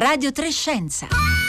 Radio 0.00 0.32
Trescenza. 0.32 1.39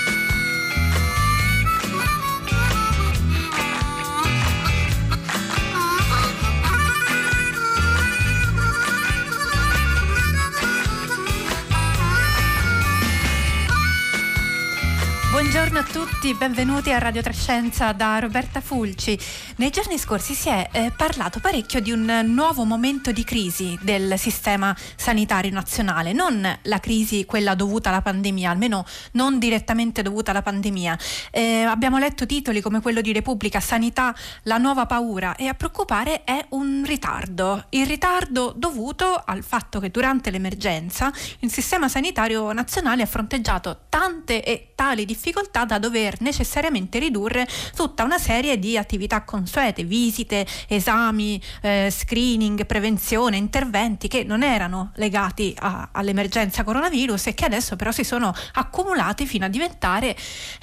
Buongiorno 15.61 15.87
a 15.87 16.05
tutti, 16.05 16.33
benvenuti 16.33 16.91
a 16.91 16.97
Radio 16.97 17.21
Trescenza 17.21 17.91
da 17.91 18.17
Roberta 18.17 18.61
Fulci. 18.61 19.15
Nei 19.57 19.69
giorni 19.69 19.99
scorsi 19.99 20.33
si 20.33 20.49
è 20.49 20.67
eh, 20.71 20.91
parlato 20.97 21.39
parecchio 21.39 21.79
di 21.79 21.91
un 21.91 22.23
nuovo 22.25 22.63
momento 22.63 23.11
di 23.11 23.23
crisi 23.23 23.77
del 23.83 24.17
sistema 24.17 24.75
sanitario 24.95 25.51
nazionale, 25.51 26.13
non 26.13 26.41
la 26.63 26.79
crisi 26.79 27.25
quella 27.25 27.53
dovuta 27.53 27.89
alla 27.89 28.01
pandemia, 28.01 28.49
almeno 28.49 28.85
non 29.11 29.37
direttamente 29.37 30.01
dovuta 30.01 30.31
alla 30.31 30.41
pandemia. 30.41 30.97
Eh, 31.29 31.61
abbiamo 31.61 31.99
letto 31.99 32.25
titoli 32.25 32.59
come 32.59 32.81
quello 32.81 33.01
di 33.01 33.13
Repubblica, 33.13 33.59
Sanità, 33.59 34.15
la 34.43 34.57
nuova 34.57 34.87
paura 34.87 35.35
e 35.35 35.45
a 35.45 35.53
preoccupare 35.53 36.23
è 36.23 36.43
un 36.49 36.81
ritardo, 36.87 37.65
il 37.69 37.85
ritardo 37.85 38.51
dovuto 38.57 39.21
al 39.23 39.43
fatto 39.43 39.79
che 39.79 39.91
durante 39.91 40.31
l'emergenza 40.31 41.13
il 41.41 41.51
sistema 41.51 41.87
sanitario 41.87 42.51
nazionale 42.51 43.03
ha 43.03 43.05
fronteggiato 43.07 43.81
tante 43.89 44.43
e 44.43 44.71
tali 44.73 45.05
difficoltà 45.05 45.49
da 45.51 45.77
dover 45.77 46.21
necessariamente 46.21 46.97
ridurre 46.99 47.47
tutta 47.75 48.03
una 48.03 48.17
serie 48.17 48.57
di 48.57 48.77
attività 48.77 49.23
consuete, 49.23 49.83
visite, 49.83 50.45
esami, 50.67 51.41
eh, 51.61 51.89
screening, 51.91 52.65
prevenzione, 52.65 53.37
interventi 53.37 54.07
che 54.07 54.23
non 54.23 54.43
erano 54.43 54.91
legati 54.95 55.53
a, 55.59 55.89
all'emergenza 55.91 56.63
coronavirus 56.63 57.27
e 57.27 57.33
che 57.33 57.45
adesso 57.45 57.75
però 57.75 57.91
si 57.91 58.03
sono 58.03 58.33
accumulati 58.53 59.25
fino 59.25 59.45
a 59.45 59.49
diventare 59.49 60.15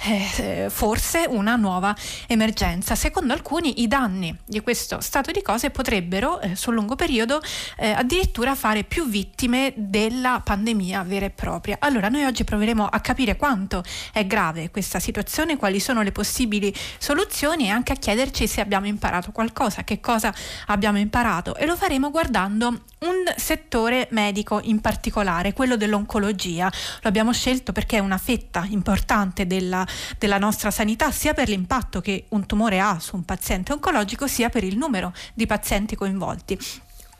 eh, 0.05 0.67
forse 0.69 1.25
una 1.27 1.55
nuova 1.55 1.95
emergenza. 2.27 2.95
Secondo 2.95 3.33
alcuni 3.33 3.81
i 3.81 3.87
danni 3.87 4.35
di 4.45 4.59
questo 4.61 4.99
stato 5.01 5.31
di 5.31 5.41
cose 5.41 5.69
potrebbero 5.69 6.41
eh, 6.41 6.55
sul 6.55 6.73
lungo 6.73 6.95
periodo 6.95 7.41
eh, 7.77 7.91
addirittura 7.91 8.55
fare 8.55 8.83
più 8.83 9.07
vittime 9.07 9.73
della 9.75 10.41
pandemia 10.43 11.03
vera 11.03 11.25
e 11.25 11.29
propria. 11.29 11.77
Allora 11.79 12.09
noi 12.09 12.23
oggi 12.25 12.43
proveremo 12.43 12.85
a 12.85 12.99
capire 12.99 13.35
quanto 13.35 13.83
è 14.11 14.25
grave 14.25 14.69
questa 14.79 14.99
situazione, 14.99 15.57
quali 15.57 15.79
sono 15.79 16.01
le 16.01 16.13
possibili 16.13 16.73
soluzioni 16.97 17.65
e 17.65 17.69
anche 17.69 17.91
a 17.91 17.95
chiederci 17.95 18.47
se 18.47 18.61
abbiamo 18.61 18.87
imparato 18.87 19.31
qualcosa, 19.31 19.83
che 19.83 19.99
cosa 19.99 20.33
abbiamo 20.67 20.97
imparato 20.97 21.55
e 21.55 21.65
lo 21.65 21.75
faremo 21.75 22.09
guardando 22.11 22.67
un 22.99 23.23
settore 23.35 24.07
medico 24.11 24.61
in 24.63 24.79
particolare, 24.79 25.51
quello 25.51 25.75
dell'oncologia. 25.75 26.71
Lo 27.01 27.09
abbiamo 27.09 27.33
scelto 27.33 27.73
perché 27.73 27.97
è 27.97 27.99
una 27.99 28.17
fetta 28.17 28.65
importante 28.69 29.45
della, 29.45 29.85
della 30.17 30.37
nostra 30.37 30.71
sanità, 30.71 31.11
sia 31.11 31.33
per 31.33 31.49
l'impatto 31.49 31.99
che 31.99 32.25
un 32.29 32.45
tumore 32.45 32.79
ha 32.79 32.99
su 32.99 33.17
un 33.17 33.25
paziente 33.25 33.73
oncologico, 33.73 34.27
sia 34.27 34.47
per 34.47 34.63
il 34.63 34.77
numero 34.77 35.13
di 35.33 35.45
pazienti 35.45 35.95
coinvolti. 35.95 36.57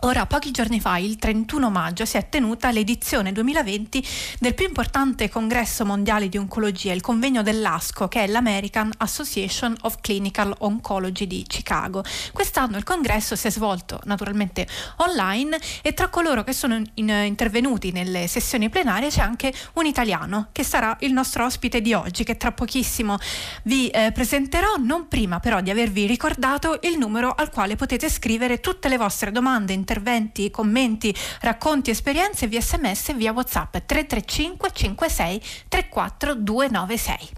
Ora, 0.03 0.25
pochi 0.25 0.51
giorni 0.51 0.79
fa, 0.79 0.95
il 0.95 1.17
31 1.17 1.69
maggio, 1.69 2.05
si 2.05 2.15
è 2.15 2.29
tenuta 2.29 2.71
l'edizione 2.71 3.33
2020 3.33 4.07
del 4.39 4.53
più 4.53 4.65
importante 4.65 5.27
congresso 5.27 5.83
mondiale 5.83 6.29
di 6.29 6.37
oncologia, 6.37 6.93
il 6.93 7.01
convegno 7.01 7.43
dell'ASCO, 7.43 8.07
che 8.07 8.23
è 8.23 8.27
l'American 8.27 8.89
Association 8.99 9.75
of 9.81 9.97
Clinical 9.99 10.55
Oncology 10.59 11.27
di 11.27 11.43
Chicago. 11.45 12.01
Quest'anno 12.31 12.77
il 12.77 12.85
congresso 12.85 13.35
si 13.35 13.47
è 13.47 13.51
svolto 13.51 13.99
naturalmente 14.05 14.65
online 14.97 15.59
e 15.81 15.93
tra 15.93 16.07
coloro 16.07 16.45
che 16.45 16.53
sono 16.53 16.81
in, 16.93 17.09
intervenuti 17.09 17.91
nelle 17.91 18.27
sessioni 18.27 18.69
plenarie 18.69 19.09
c'è 19.09 19.21
anche 19.21 19.53
un 19.73 19.85
italiano 19.85 20.47
che 20.53 20.63
sarà 20.63 20.95
il 21.01 21.11
nostro 21.11 21.43
ospite 21.43 21.81
di 21.81 21.93
oggi, 21.93 22.23
che 22.23 22.37
tra 22.37 22.53
pochissimo 22.53 23.17
vi 23.63 23.89
eh, 23.89 24.13
presenterò, 24.13 24.77
non 24.77 25.09
prima 25.09 25.41
però 25.41 25.59
di 25.59 25.71
avervi 25.71 26.05
ricordato 26.05 26.79
il 26.83 26.97
numero 26.97 27.33
al 27.35 27.49
quale 27.49 27.75
potete 27.75 28.09
scrivere 28.09 28.61
tutte 28.61 28.87
le 28.87 28.95
vostre 28.95 29.33
domande 29.33 29.73
interventi, 29.89 30.51
commenti, 30.51 31.15
racconti, 31.41 31.89
esperienze 31.89 32.45
via 32.45 32.61
sms 32.61 33.09
e 33.09 33.13
via 33.15 33.31
whatsapp 33.31 33.75
335 33.85 34.69
56 34.71 35.41
34 35.67 36.33
296. 36.35 37.29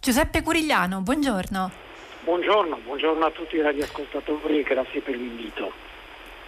Giuseppe 0.00 0.42
Curigliano, 0.42 1.00
buongiorno. 1.00 1.93
Buongiorno, 2.24 2.78
buongiorno 2.82 3.26
a 3.26 3.30
tutti 3.30 3.56
i 3.56 3.60
radioascoltatori 3.60 4.60
e 4.60 4.62
grazie 4.62 5.02
per 5.02 5.14
l'invito. 5.14 5.70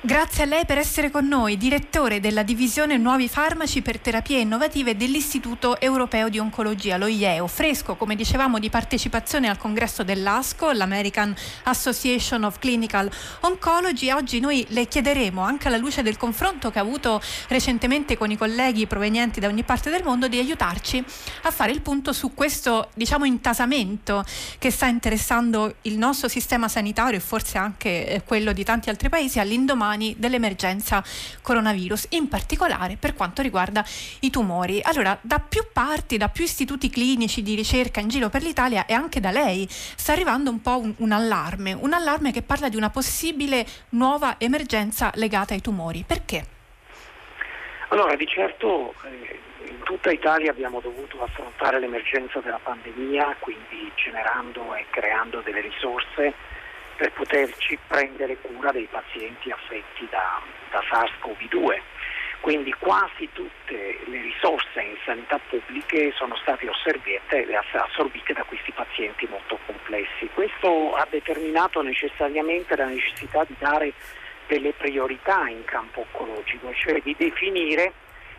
Grazie 0.02 0.44
a 0.44 0.46
lei 0.46 0.66
per 0.66 0.76
essere 0.76 1.10
con 1.10 1.26
noi, 1.26 1.56
direttore 1.56 2.20
della 2.20 2.42
divisione 2.42 2.98
Nuovi 2.98 3.28
Farmaci 3.28 3.80
per 3.80 3.98
Terapie 3.98 4.40
Innovative 4.40 4.94
dell'Istituto 4.94 5.80
Europeo 5.80 6.28
di 6.28 6.38
Oncologia, 6.38 6.98
lo 6.98 7.06
IEO, 7.06 7.46
fresco, 7.46 7.96
come 7.96 8.14
dicevamo, 8.14 8.58
di 8.58 8.68
partecipazione 8.68 9.48
al 9.48 9.56
congresso 9.56 10.04
dell'ASCO, 10.04 10.70
l'American 10.72 11.34
Association 11.64 12.44
of 12.44 12.58
Clinical 12.58 13.10
Oncology. 13.40 14.10
Oggi 14.10 14.38
noi 14.38 14.66
le 14.68 14.86
chiederemo, 14.86 15.40
anche 15.42 15.68
alla 15.68 15.78
luce 15.78 16.02
del 16.02 16.18
confronto 16.18 16.70
che 16.70 16.78
ha 16.78 16.82
avuto 16.82 17.20
recentemente 17.48 18.18
con 18.18 18.30
i 18.30 18.36
colleghi 18.36 18.86
provenienti 18.86 19.40
da 19.40 19.48
ogni 19.48 19.64
parte 19.64 19.88
del 19.88 20.04
mondo, 20.04 20.28
di 20.28 20.38
aiutarci 20.38 21.02
a 21.42 21.50
fare 21.50 21.72
il 21.72 21.80
punto 21.80 22.12
su 22.12 22.34
questo, 22.34 22.90
diciamo, 22.94 23.24
intasamento 23.24 24.24
che 24.58 24.70
sta 24.70 24.86
interessando 24.86 25.76
il 25.82 25.96
nostro 25.96 26.28
sistema 26.28 26.68
sanitario 26.68 27.16
e 27.16 27.22
forse 27.22 27.56
anche 27.56 28.06
eh, 28.06 28.22
quello 28.24 28.52
di 28.52 28.62
tanti 28.62 28.90
altri 28.90 29.08
paesi 29.08 29.40
all'indomani 29.40 29.84
domani 29.86 30.14
dell'emergenza 30.18 31.02
coronavirus, 31.42 32.08
in 32.10 32.28
particolare 32.28 32.96
per 32.98 33.14
quanto 33.14 33.40
riguarda 33.40 33.84
i 34.20 34.30
tumori. 34.30 34.80
Allora, 34.82 35.16
da 35.20 35.38
più 35.38 35.62
parti, 35.72 36.16
da 36.16 36.28
più 36.28 36.42
istituti 36.42 36.90
clinici 36.90 37.42
di 37.42 37.54
ricerca 37.54 38.00
in 38.00 38.08
giro 38.08 38.28
per 38.28 38.42
l'Italia 38.42 38.84
e 38.86 38.94
anche 38.94 39.20
da 39.20 39.30
lei 39.30 39.66
sta 39.70 40.12
arrivando 40.12 40.50
un 40.50 40.60
po' 40.60 40.78
un, 40.80 40.92
un 40.98 41.12
allarme, 41.12 41.72
un 41.72 41.92
allarme 41.92 42.32
che 42.32 42.42
parla 42.42 42.68
di 42.68 42.76
una 42.76 42.90
possibile 42.90 43.64
nuova 43.90 44.36
emergenza 44.38 45.12
legata 45.14 45.54
ai 45.54 45.60
tumori. 45.60 46.04
Perché? 46.04 46.54
Allora, 47.88 48.16
di 48.16 48.26
certo 48.26 48.92
eh, 49.04 49.38
in 49.68 49.78
tutta 49.84 50.10
Italia 50.10 50.50
abbiamo 50.50 50.80
dovuto 50.80 51.22
affrontare 51.22 51.78
l'emergenza 51.78 52.40
della 52.40 52.60
pandemia, 52.60 53.36
quindi 53.38 53.92
generando 53.94 54.74
e 54.74 54.84
creando 54.90 55.40
delle 55.42 55.60
risorse 55.60 56.34
per 56.96 57.12
poterci 57.12 57.78
prendere 57.86 58.38
cura 58.40 58.72
dei 58.72 58.88
pazienti 58.90 59.50
affetti 59.50 60.08
da, 60.10 60.40
da 60.70 60.80
SARS-CoV-2. 60.80 61.80
Quindi 62.40 62.72
quasi 62.78 63.28
tutte 63.32 63.98
le 64.06 64.22
risorse 64.22 64.80
in 64.80 64.96
sanità 65.04 65.38
pubbliche 65.48 66.12
sono 66.12 66.36
state 66.36 66.68
assorbite 66.68 68.32
da 68.32 68.44
questi 68.44 68.72
pazienti 68.72 69.26
molto 69.28 69.58
complessi. 69.66 70.28
Questo 70.32 70.94
ha 70.94 71.06
determinato 71.10 71.82
necessariamente 71.82 72.76
la 72.76 72.86
necessità 72.86 73.44
di 73.44 73.54
dare 73.58 73.92
delle 74.46 74.72
priorità 74.72 75.48
in 75.48 75.64
campo 75.64 76.00
oncologico, 76.00 76.72
cioè 76.74 77.00
di 77.02 77.16
definire 77.18 77.92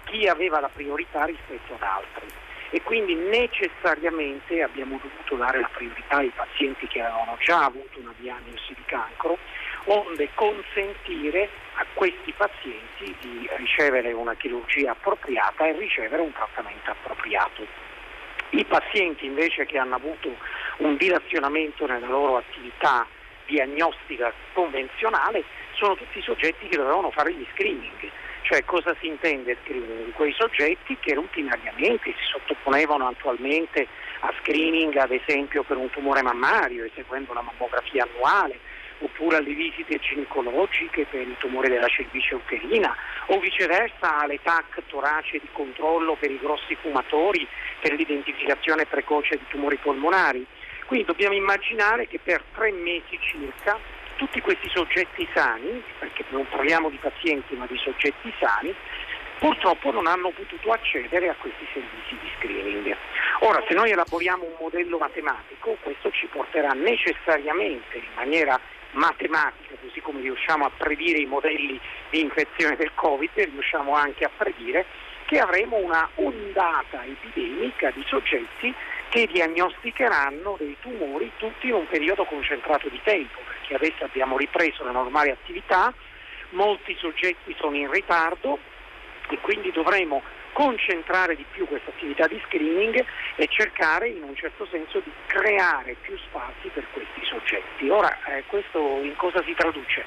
chi 0.06 0.28
aveva 0.28 0.62
la 0.62 0.69
priorità 0.69 1.25
rispetto 1.25 1.74
ad 1.74 1.81
altri 1.81 2.46
e 2.69 2.81
quindi 2.81 3.16
necessariamente 3.16 4.61
abbiamo 4.61 5.00
dovuto 5.01 5.35
dare 5.35 5.61
la 5.61 5.69
priorità 5.72 6.17
ai 6.17 6.31
pazienti 6.35 6.88
che 6.88 7.01
avevano 7.01 7.38
già 7.39 7.66
avuto 7.66 8.00
una 8.00 8.13
diagnosi 8.17 8.73
di 8.73 8.83
cancro, 8.85 9.38
onde 9.85 10.29
consentire 10.33 11.50
a 11.75 11.86
questi 11.94 12.33
pazienti 12.33 13.15
di 13.21 13.50
ricevere 13.56 14.12
una 14.12 14.36
chirurgia 14.36 14.91
appropriata 14.91 15.65
e 15.65 15.74
ricevere 15.74 16.21
un 16.21 16.33
trattamento 16.33 16.91
appropriato. 16.91 17.65
I 18.50 18.65
pazienti 18.65 19.25
invece 19.25 19.65
che 19.65 19.77
hanno 19.77 19.95
avuto 19.95 20.36
un 20.77 20.95
dilazionamento 20.97 21.86
nella 21.86 22.07
loro 22.07 22.38
attività 22.38 23.06
diagnostica 23.45 24.33
convenzionale 24.53 25.44
sono 25.74 25.95
tutti 25.95 26.21
soggetti 26.21 26.68
che 26.68 26.75
dovevano 26.75 27.12
fare 27.12 27.33
gli 27.33 27.45
screening 27.53 28.12
cioè 28.47 28.63
cosa 28.63 28.95
si 29.01 29.07
intende 29.07 29.57
screening? 29.61 30.13
Quei 30.13 30.31
soggetti 30.31 30.95
che 31.01 31.13
routinariamente 31.13 32.13
si 32.17 32.23
sottoponevano 32.31 33.05
attualmente 33.05 33.85
a 34.21 34.33
screening 34.39 34.95
ad 34.95 35.11
esempio 35.11 35.63
per 35.63 35.75
un 35.75 35.89
tumore 35.89 36.21
mammario 36.21 36.85
eseguendo 36.85 37.31
una 37.31 37.41
mammografia 37.41 38.07
annuale 38.09 38.57
oppure 38.99 39.35
alle 39.35 39.53
visite 39.53 39.99
ginecologiche 39.99 41.05
per 41.11 41.27
il 41.27 41.35
tumore 41.39 41.67
della 41.67 41.89
cervice 41.89 42.35
uterina 42.35 42.95
o 43.25 43.38
viceversa 43.39 44.19
alle 44.19 44.39
TAC 44.41 44.81
torace 44.88 45.39
di 45.39 45.50
controllo 45.51 46.15
per 46.15 46.31
i 46.31 46.39
grossi 46.39 46.75
fumatori 46.75 47.45
per 47.81 47.93
l'identificazione 47.93 48.85
precoce 48.85 49.35
di 49.35 49.43
tumori 49.50 49.75
polmonari. 49.75 50.45
Quindi 50.85 51.05
dobbiamo 51.05 51.35
immaginare 51.35 52.07
che 52.07 52.17
per 52.23 52.41
tre 52.55 52.71
mesi 52.71 53.19
circa 53.21 53.77
tutti 54.17 54.41
questi 54.41 54.69
soggetti 54.69 55.27
sani, 55.33 55.81
perché 55.99 56.25
non 56.29 56.45
parliamo 56.49 56.89
di 56.89 56.97
pazienti 56.97 57.55
ma 57.55 57.65
di 57.67 57.77
soggetti 57.77 58.33
sani, 58.39 58.75
purtroppo 59.39 59.91
non 59.91 60.07
hanno 60.07 60.31
potuto 60.31 60.71
accedere 60.71 61.29
a 61.29 61.35
questi 61.35 61.65
servizi 61.71 62.17
di 62.19 62.29
screening. 62.37 62.95
Ora, 63.41 63.63
se 63.67 63.73
noi 63.73 63.91
elaboriamo 63.91 64.43
un 64.43 64.55
modello 64.59 64.97
matematico, 64.97 65.77
questo 65.81 66.11
ci 66.11 66.25
porterà 66.27 66.71
necessariamente 66.71 67.97
in 67.97 68.09
maniera 68.15 68.59
matematica, 68.91 69.75
così 69.79 70.01
come 70.01 70.21
riusciamo 70.21 70.65
a 70.65 70.71
predire 70.75 71.19
i 71.19 71.25
modelli 71.25 71.79
di 72.09 72.21
infezione 72.21 72.75
del 72.75 72.91
Covid, 72.95 73.29
riusciamo 73.35 73.93
anche 73.93 74.25
a 74.25 74.31
predire 74.35 74.85
che 75.25 75.39
avremo 75.39 75.75
una 75.75 76.09
ondata 76.15 77.03
epidemica 77.03 77.91
di 77.91 78.03
soggetti 78.07 78.73
che 79.09 79.27
diagnosticheranno 79.31 80.56
dei 80.59 80.75
tumori 80.81 81.31
tutti 81.38 81.68
in 81.68 81.74
un 81.74 81.88
periodo 81.88 82.25
concentrato 82.25 82.89
di 82.89 83.00
tempo, 83.04 83.39
perché 83.48 83.75
adesso 83.75 84.04
abbiamo 84.04 84.38
ripreso 84.38 84.83
la 84.83 84.92
normale 84.92 85.31
attività, 85.31 85.94
molti 86.50 86.95
soggetti 87.00 87.56
sono 87.57 87.75
in 87.75 87.92
ritardo 87.92 88.59
e 89.30 89.38
quindi 89.39 89.71
dovremo 89.71 90.21
concentrare 90.54 91.36
di 91.36 91.45
più 91.51 91.68
questa 91.68 91.92
attività 91.92 92.25
di 92.25 92.42
screening 92.45 93.06
e 93.36 93.48
cercare 93.48 94.07
in 94.07 94.24
un 94.24 94.36
certo 94.36 94.65
senso 94.71 95.00
di 95.01 95.12
creare 95.27 95.95
più 96.01 96.18
spazi 96.18 96.69
per 96.74 96.83
questi 96.94 97.24
soggetti. 97.25 97.88
Ora, 97.89 98.18
eh, 98.25 98.44
questo 98.48 98.80
in 99.03 99.15
cosa 99.18 99.44
si 99.44 99.53
traduce? 99.53 100.06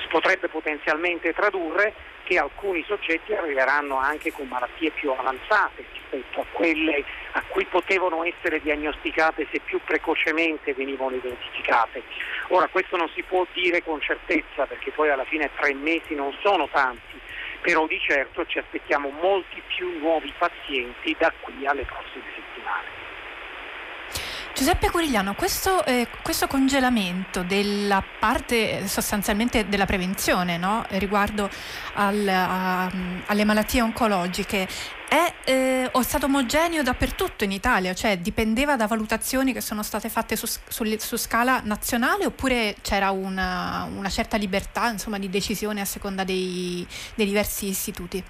Si 0.00 0.06
potrebbe 0.08 0.48
potenzialmente 0.48 1.34
tradurre 1.34 1.92
che 2.24 2.38
alcuni 2.38 2.84
soggetti 2.86 3.34
arriveranno 3.34 3.96
anche 3.96 4.32
con 4.32 4.48
malattie 4.48 4.90
più 4.90 5.10
avanzate 5.10 5.84
rispetto 5.92 6.40
a 6.40 6.46
quelle 6.52 7.04
a 7.32 7.42
cui 7.48 7.64
potevano 7.64 8.24
essere 8.24 8.60
diagnosticate 8.60 9.46
se 9.50 9.60
più 9.60 9.80
precocemente 9.84 10.74
venivano 10.74 11.16
identificate. 11.16 12.02
Ora 12.48 12.68
questo 12.68 12.96
non 12.96 13.08
si 13.14 13.22
può 13.22 13.46
dire 13.52 13.82
con 13.82 14.00
certezza 14.00 14.66
perché 14.66 14.90
poi 14.90 15.10
alla 15.10 15.24
fine 15.24 15.50
tre 15.56 15.74
mesi 15.74 16.14
non 16.14 16.36
sono 16.42 16.68
tanti, 16.70 17.20
però 17.60 17.86
di 17.86 17.98
certo 18.00 18.44
ci 18.46 18.58
aspettiamo 18.58 19.10
molti 19.20 19.62
più 19.66 19.98
nuovi 19.98 20.32
pazienti 20.36 21.16
da 21.18 21.32
qui 21.40 21.66
alle 21.66 21.84
prossime 21.84 22.24
settimane. 22.34 23.01
Giuseppe 24.54 24.90
Curigliano, 24.90 25.34
questo, 25.34 25.82
eh, 25.86 26.06
questo, 26.22 26.46
congelamento 26.46 27.42
della 27.42 28.04
parte 28.18 28.80
eh, 28.80 28.86
sostanzialmente 28.86 29.66
della 29.66 29.86
prevenzione 29.86 30.58
no? 30.58 30.84
riguardo 30.90 31.48
al, 31.94 32.28
a, 32.28 32.90
alle 33.26 33.44
malattie 33.44 33.80
oncologiche 33.80 34.68
è, 35.08 35.32
eh, 35.44 35.90
stato 36.02 36.26
omogeneo 36.26 36.82
dappertutto 36.82 37.44
in 37.44 37.52
Italia, 37.52 37.94
cioè 37.94 38.18
dipendeva 38.18 38.76
da 38.76 38.86
valutazioni 38.86 39.54
che 39.54 39.62
sono 39.62 39.82
state 39.82 40.10
fatte 40.10 40.36
su, 40.36 40.46
su, 40.46 40.84
su 40.98 41.16
scala 41.16 41.62
nazionale 41.64 42.26
oppure 42.26 42.76
c'era 42.82 43.10
una, 43.10 43.88
una 43.96 44.10
certa 44.10 44.36
libertà 44.36 44.88
insomma, 44.88 45.18
di 45.18 45.30
decisione 45.30 45.80
a 45.80 45.86
seconda 45.86 46.24
dei, 46.24 46.86
dei 47.14 47.26
diversi 47.26 47.68
istituti? 47.68 48.22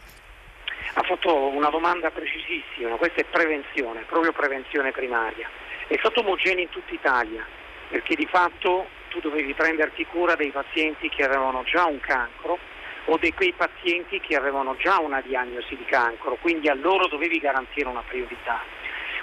Ha 0.95 1.03
fatto 1.03 1.49
una 1.49 1.69
domanda 1.69 2.11
precisissima, 2.11 2.95
questa 2.97 3.23
è 3.23 3.25
prevenzione, 3.25 4.05
proprio 4.07 4.31
prevenzione 4.33 4.93
primaria 4.93 5.49
è 5.93 5.99
stato 5.99 6.21
omogeneo 6.21 6.63
in 6.63 6.71
tutta 6.71 6.95
Italia, 6.95 7.45
perché 7.91 8.15
di 8.15 8.27
fatto 8.27 8.89
tu 9.09 9.21
dovevi 9.21 9.53
prenderti 9.53 10.07
cura 10.07 10.35
dei 10.35 10.51
pazienti 10.51 11.11
che 11.11 11.23
avevano 11.23 11.65
già 11.65 11.85
un 11.85 12.01
cancro 12.01 12.59
o 13.07 13.19
di 13.19 13.31
quei 13.35 13.53
pazienti 13.53 14.19
che 14.21 14.35
avevano 14.35 14.75
già 14.77 14.99
una 15.01 15.21
diagnosi 15.21 15.77
di 15.77 15.85
cancro, 15.85 16.39
quindi 16.41 16.69
a 16.69 16.75
loro 16.75 17.09
dovevi 17.09 17.39
garantire 17.39 17.89
una 17.89 18.03
priorità. 18.09 18.63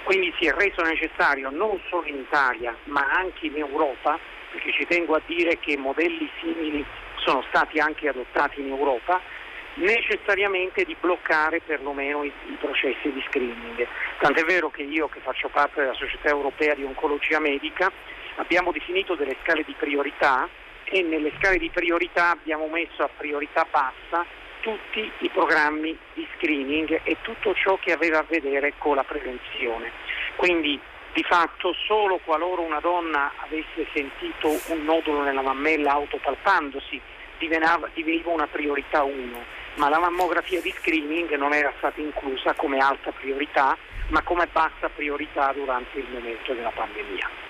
Quindi 0.04 0.32
si 0.38 0.46
è 0.46 0.52
reso 0.52 0.82
necessario 0.82 1.50
non 1.50 1.80
solo 1.88 2.06
in 2.06 2.18
Italia 2.18 2.76
ma 2.84 3.04
anche 3.14 3.46
in 3.46 3.56
Europa, 3.56 4.16
perché 4.52 4.70
ci 4.72 4.86
tengo 4.86 5.16
a 5.16 5.22
dire 5.26 5.58
che 5.58 5.76
modelli 5.76 6.30
simili 6.40 6.84
sono 7.16 7.44
stati 7.48 7.80
anche 7.80 8.08
adottati 8.08 8.60
in 8.60 8.68
Europa, 8.68 9.20
necessariamente 9.80 10.84
di 10.84 10.96
bloccare 10.98 11.60
perlomeno 11.60 12.22
i, 12.22 12.32
i, 12.46 12.56
processi 12.60 13.10
di 13.10 13.22
screening. 13.28 13.86
Tant'è 14.18 14.44
vero 14.44 14.70
che 14.70 14.82
io, 14.82 15.08
che 15.08 15.20
faccio 15.20 15.48
parte 15.48 15.80
della 15.80 15.94
Società 15.94 16.28
Europea 16.28 16.74
di 16.74 16.84
Oncologia 16.84 17.40
Medica, 17.40 17.90
abbiamo 18.36 18.72
definito 18.72 19.14
delle 19.14 19.36
scale 19.42 19.64
di 19.64 19.74
priorità 19.78 20.48
e 20.84 21.02
nelle 21.02 21.32
scale 21.38 21.58
di 21.58 21.70
priorità 21.70 22.30
abbiamo 22.30 22.66
messo 22.68 23.02
a 23.02 23.10
priorità 23.16 23.66
bassa 23.70 24.24
tutti 24.60 25.10
i 25.20 25.28
programmi 25.30 25.96
di 26.12 26.26
screening 26.36 27.00
e 27.04 27.16
tutto 27.22 27.54
ciò 27.54 27.78
che 27.78 27.92
aveva 27.92 28.18
a 28.18 28.24
vedere 28.28 28.74
con 28.76 28.96
la 28.96 29.04
prevenzione. 29.04 29.90
Quindi 30.36 30.78
di 31.12 31.22
fatto 31.22 31.74
solo 31.86 32.20
qualora 32.22 32.60
una 32.60 32.80
donna 32.80 33.32
avesse 33.38 33.86
sentito 33.92 34.48
un 34.66 34.84
nodulo 34.84 35.22
nella 35.22 35.42
mammella 35.42 35.92
autopalpandosi 35.92 37.00
diveniva, 37.38 38.30
una 38.30 38.46
priorità 38.46 39.02
1 39.02 39.58
ma 39.76 39.88
la 39.88 39.98
mammografia 39.98 40.60
di 40.60 40.72
screening 40.78 41.34
non 41.36 41.52
era 41.52 41.72
stata 41.78 42.00
inclusa 42.00 42.54
come 42.54 42.78
alta 42.78 43.10
priorità, 43.12 43.76
ma 44.08 44.22
come 44.22 44.48
bassa 44.50 44.88
priorità 44.88 45.52
durante 45.52 45.98
il 45.98 46.06
momento 46.10 46.52
della 46.52 46.70
pandemia. 46.70 47.49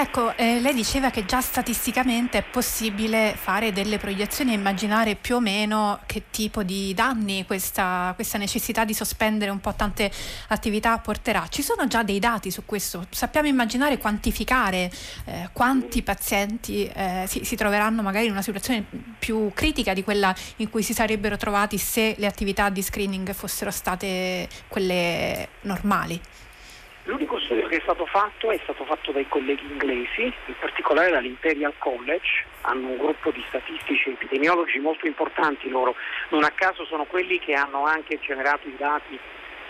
Ecco, 0.00 0.32
eh, 0.36 0.60
lei 0.60 0.74
diceva 0.74 1.10
che 1.10 1.24
già 1.24 1.40
statisticamente 1.40 2.38
è 2.38 2.44
possibile 2.44 3.34
fare 3.36 3.72
delle 3.72 3.98
proiezioni 3.98 4.52
e 4.52 4.54
immaginare 4.54 5.16
più 5.16 5.34
o 5.34 5.40
meno 5.40 5.98
che 6.06 6.26
tipo 6.30 6.62
di 6.62 6.94
danni 6.94 7.44
questa, 7.44 8.12
questa, 8.14 8.38
necessità 8.38 8.84
di 8.84 8.94
sospendere 8.94 9.50
un 9.50 9.58
po' 9.58 9.74
tante 9.74 10.08
attività 10.50 10.96
porterà. 10.98 11.48
Ci 11.48 11.62
sono 11.62 11.88
già 11.88 12.04
dei 12.04 12.20
dati 12.20 12.52
su 12.52 12.64
questo? 12.64 13.08
Sappiamo 13.10 13.48
immaginare, 13.48 13.98
quantificare 13.98 14.88
eh, 15.24 15.48
quanti 15.52 16.04
pazienti 16.04 16.86
eh, 16.86 17.24
si, 17.26 17.42
si, 17.42 17.56
troveranno 17.56 18.00
magari 18.00 18.26
in 18.26 18.30
una 18.30 18.42
situazione 18.42 18.84
più 19.18 19.50
critica 19.52 19.94
di 19.94 20.04
quella 20.04 20.32
in 20.58 20.70
cui 20.70 20.84
si 20.84 20.94
sarebbero 20.94 21.36
trovati 21.36 21.76
se 21.76 22.14
le 22.18 22.26
attività 22.26 22.68
di 22.68 22.82
screening 22.82 23.32
fossero 23.32 23.72
state 23.72 24.48
quelle 24.68 25.48
normali? 25.62 26.20
L'unico 27.08 27.40
studio 27.40 27.66
che 27.68 27.78
è 27.78 27.80
stato 27.80 28.04
fatto 28.04 28.50
è 28.50 28.60
stato 28.64 28.84
fatto 28.84 29.12
dai 29.12 29.26
colleghi 29.28 29.64
inglesi, 29.64 30.24
in 30.24 30.54
particolare 30.60 31.10
dall'Imperial 31.10 31.72
College, 31.78 32.44
hanno 32.60 32.88
un 32.88 32.98
gruppo 32.98 33.30
di 33.30 33.42
statistici 33.48 34.10
epidemiologi 34.10 34.78
molto 34.78 35.06
importanti 35.06 35.70
loro, 35.70 35.94
non 36.28 36.44
a 36.44 36.50
caso 36.50 36.84
sono 36.84 37.06
quelli 37.06 37.38
che 37.38 37.54
hanno 37.54 37.86
anche 37.86 38.18
generato 38.20 38.68
i 38.68 38.76
dati 38.76 39.18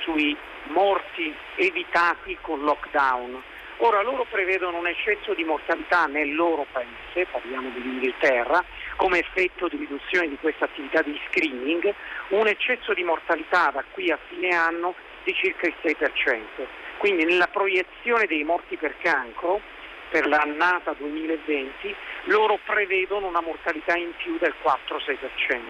sui 0.00 0.36
morti 0.70 1.32
evitati 1.54 2.36
con 2.40 2.62
lockdown. 2.62 3.40
Ora 3.76 4.02
loro 4.02 4.26
prevedono 4.28 4.78
un 4.78 4.88
eccesso 4.88 5.32
di 5.32 5.44
mortalità 5.44 6.06
nel 6.06 6.34
loro 6.34 6.66
paese, 6.72 7.30
parliamo 7.30 7.68
dell'Inghilterra, 7.68 8.64
come 8.96 9.20
effetto 9.20 9.68
di 9.68 9.76
riduzione 9.76 10.26
di 10.26 10.38
questa 10.40 10.64
attività 10.64 11.02
di 11.02 11.16
screening, 11.28 11.94
un 12.30 12.48
eccesso 12.48 12.92
di 12.94 13.04
mortalità 13.04 13.70
da 13.70 13.84
qui 13.92 14.10
a 14.10 14.18
fine 14.26 14.48
anno 14.48 14.96
di 15.22 15.32
circa 15.34 15.68
il 15.68 15.74
6%. 15.80 16.86
Quindi 16.98 17.24
nella 17.24 17.46
proiezione 17.46 18.26
dei 18.26 18.42
morti 18.42 18.76
per 18.76 18.96
cancro 18.98 19.60
per 20.10 20.26
l'annata 20.26 20.94
2020 20.94 21.94
loro 22.24 22.58
prevedono 22.64 23.26
una 23.26 23.40
mortalità 23.40 23.96
in 23.96 24.12
più 24.16 24.36
del 24.38 24.54
4-6%, 24.62 25.60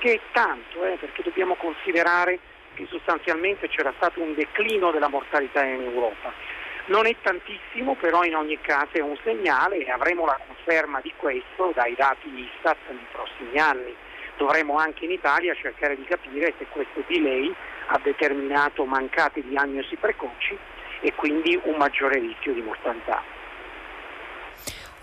che 0.00 0.14
è 0.14 0.20
tanto 0.32 0.84
eh, 0.84 0.96
perché 0.96 1.22
dobbiamo 1.22 1.54
considerare 1.54 2.38
che 2.74 2.86
sostanzialmente 2.88 3.68
c'era 3.68 3.92
stato 3.96 4.20
un 4.20 4.34
declino 4.34 4.90
della 4.90 5.08
mortalità 5.08 5.62
in 5.62 5.82
Europa. 5.82 6.32
Non 6.86 7.06
è 7.06 7.14
tantissimo, 7.22 7.94
però 7.94 8.24
in 8.24 8.34
ogni 8.34 8.58
caso 8.60 8.94
è 8.94 9.00
un 9.00 9.16
segnale 9.22 9.84
e 9.84 9.90
avremo 9.90 10.26
la 10.26 10.38
conferma 10.44 11.00
di 11.00 11.12
questo 11.16 11.70
dai 11.74 11.94
dati 11.94 12.28
Istat 12.28 12.78
nei 12.88 13.06
prossimi 13.12 13.56
anni. 13.58 13.94
Dovremo 14.36 14.78
anche 14.78 15.04
in 15.04 15.12
Italia 15.12 15.54
cercare 15.54 15.94
di 15.94 16.04
capire 16.04 16.54
se 16.58 16.66
questo 16.70 17.04
delay 17.06 17.54
ha 17.86 18.00
determinato 18.02 18.84
mancate 18.84 19.46
diagnosi 19.46 19.94
precoci 19.96 20.58
e 21.02 21.12
quindi 21.14 21.58
un 21.64 21.76
maggiore 21.76 22.18
rischio 22.20 22.52
di 22.54 22.62
mortalità. 22.62 23.20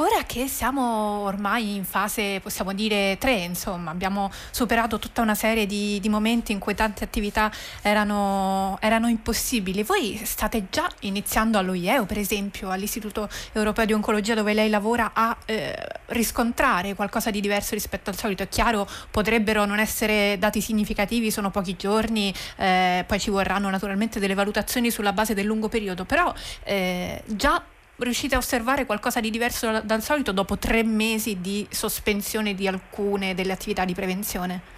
Ora 0.01 0.23
che 0.25 0.47
siamo 0.47 1.23
ormai 1.25 1.75
in 1.75 1.83
fase, 1.83 2.39
possiamo 2.41 2.71
dire, 2.71 3.17
3, 3.19 3.33
insomma, 3.33 3.91
abbiamo 3.91 4.31
superato 4.49 4.97
tutta 4.97 5.21
una 5.21 5.35
serie 5.35 5.65
di, 5.65 5.99
di 5.99 6.07
momenti 6.07 6.53
in 6.53 6.59
cui 6.59 6.73
tante 6.73 7.03
attività 7.03 7.51
erano, 7.81 8.77
erano, 8.79 9.09
impossibili. 9.09 9.83
Voi 9.83 10.17
state 10.23 10.67
già 10.69 10.89
iniziando 11.01 11.57
all'OIEO, 11.57 12.05
per 12.05 12.17
esempio, 12.17 12.69
all'Istituto 12.69 13.27
Europeo 13.51 13.83
di 13.83 13.91
Oncologia 13.91 14.35
dove 14.35 14.53
lei 14.53 14.69
lavora, 14.69 15.11
a 15.13 15.35
eh, 15.43 15.75
riscontrare 16.07 16.95
qualcosa 16.95 17.29
di 17.29 17.41
diverso 17.41 17.73
rispetto 17.73 18.09
al 18.09 18.15
solito. 18.15 18.41
È 18.43 18.47
chiaro, 18.47 18.87
potrebbero 19.11 19.65
non 19.65 19.79
essere 19.79 20.37
dati 20.39 20.61
significativi, 20.61 21.29
sono 21.29 21.51
pochi 21.51 21.75
giorni, 21.75 22.33
eh, 22.55 23.03
poi 23.05 23.19
ci 23.19 23.31
vorranno 23.31 23.69
naturalmente 23.69 24.21
delle 24.21 24.33
valutazioni 24.33 24.91
sulla 24.91 25.11
base 25.11 25.33
del 25.33 25.45
lungo 25.45 25.67
periodo, 25.67 26.05
però 26.05 26.33
eh, 26.63 27.21
già 27.25 27.61
riuscite 27.99 28.35
a 28.35 28.37
osservare 28.37 28.85
qualcosa 28.85 29.19
di 29.19 29.29
diverso 29.29 29.81
dal 29.83 30.01
solito 30.01 30.31
dopo 30.31 30.57
tre 30.57 30.83
mesi 30.83 31.39
di 31.41 31.67
sospensione 31.69 32.53
di 32.53 32.67
alcune 32.67 33.35
delle 33.35 33.53
attività 33.53 33.85
di 33.85 33.93
prevenzione? 33.93 34.77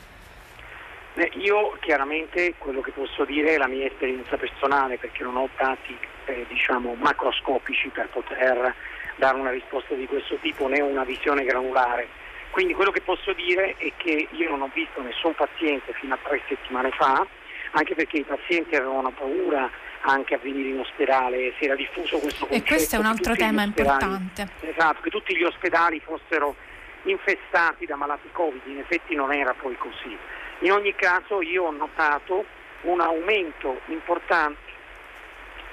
io 1.33 1.77
chiaramente 1.81 2.53
quello 2.57 2.81
che 2.81 2.91
posso 2.91 3.25
dire 3.25 3.55
è 3.55 3.57
la 3.57 3.67
mia 3.67 3.85
esperienza 3.85 4.37
personale 4.37 4.97
perché 4.97 5.23
non 5.23 5.35
ho 5.35 5.49
dati 5.57 5.97
eh, 6.25 6.45
diciamo, 6.47 6.95
macroscopici 6.95 7.89
per 7.89 8.07
poter 8.09 8.73
dare 9.15 9.37
una 9.37 9.51
risposta 9.51 9.93
di 9.93 10.07
questo 10.07 10.35
tipo 10.41 10.67
né 10.67 10.81
una 10.81 11.03
visione 11.03 11.43
granulare. 11.43 12.07
Quindi 12.51 12.73
quello 12.73 12.91
che 12.91 13.01
posso 13.01 13.33
dire 13.33 13.75
è 13.77 13.91
che 13.97 14.27
io 14.29 14.49
non 14.49 14.61
ho 14.61 14.71
visto 14.73 15.01
nessun 15.01 15.33
paziente 15.35 15.93
fino 15.93 16.13
a 16.13 16.19
tre 16.21 16.41
settimane 16.47 16.91
fa, 16.91 17.25
anche 17.71 17.95
perché 17.95 18.17
i 18.17 18.23
pazienti 18.23 18.75
avevano 18.75 19.11
paura 19.11 19.69
anche 20.01 20.35
a 20.35 20.37
venire 20.37 20.69
in 20.69 20.79
ospedale, 20.79 21.53
si 21.57 21.65
era 21.65 21.75
diffuso 21.75 22.17
questo 22.17 22.45
concetto. 22.45 22.65
E 22.65 22.67
questo 22.67 22.95
è 22.95 22.99
un 22.99 23.05
altro 23.05 23.35
tema 23.35 23.63
importante. 23.63 24.47
Esatto, 24.61 25.01
che 25.01 25.09
tutti 25.09 25.35
gli 25.35 25.43
ospedali 25.43 25.99
fossero 25.99 26.55
infestati 27.03 27.85
da 27.85 27.95
malati 27.95 28.29
Covid, 28.31 28.61
in 28.65 28.79
effetti 28.79 29.15
non 29.15 29.33
era 29.33 29.53
poi 29.53 29.75
così. 29.77 30.17
In 30.59 30.71
ogni 30.71 30.93
caso 30.95 31.41
io 31.41 31.65
ho 31.65 31.71
notato 31.71 32.45
un 32.81 32.99
aumento 32.99 33.81
importante 33.87 34.69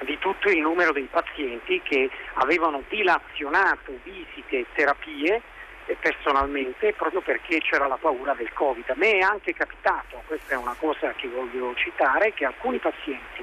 di 0.05 0.19
tutto 0.19 0.49
il 0.49 0.61
numero 0.61 0.93
dei 0.93 1.09
pazienti 1.11 1.81
che 1.83 2.09
avevano 2.35 2.83
dilazionato 2.89 3.99
visite 4.05 4.59
e 4.59 4.67
terapie 4.73 5.43
eh, 5.87 5.97
personalmente 5.99 6.93
proprio 6.93 7.21
perché 7.21 7.61
c'era 7.61 7.87
la 7.87 7.97
paura 7.97 8.35
del 8.35 8.53
Covid. 8.53 8.89
A 8.91 8.95
me 8.97 9.13
è 9.13 9.21
anche 9.21 9.55
capitato, 9.55 10.23
questa 10.27 10.55
è 10.55 10.57
una 10.57 10.77
cosa 10.79 11.13
che 11.15 11.29
voglio 11.29 11.75
citare, 11.75 12.33
che 12.33 12.45
alcuni 12.45 12.79
pazienti 12.79 13.43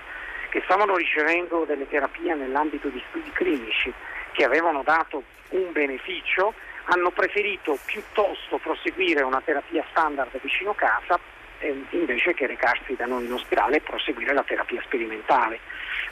che 0.55 0.61
stavano 0.63 0.95
ricevendo 0.95 1.65
delle 1.65 1.85
terapie 1.85 2.33
nell'ambito 2.33 2.87
di 2.87 3.03
studi 3.09 3.29
clinici 3.33 3.91
che 4.31 4.45
avevano 4.45 4.83
dato 4.83 5.21
un 5.49 5.73
beneficio 5.73 6.53
hanno 6.85 7.11
preferito 7.11 7.77
piuttosto 7.83 8.57
proseguire 8.59 9.21
una 9.23 9.41
terapia 9.41 9.83
standard 9.89 10.31
vicino 10.41 10.73
casa 10.73 11.19
eh, 11.59 11.83
invece 11.89 12.33
che 12.33 12.47
recarsi 12.47 12.95
da 12.95 13.05
noi 13.05 13.25
in 13.25 13.33
ospedale 13.33 13.77
e 13.77 13.81
proseguire 13.81 14.33
la 14.33 14.43
terapia 14.43 14.81
sperimentale. 14.83 15.59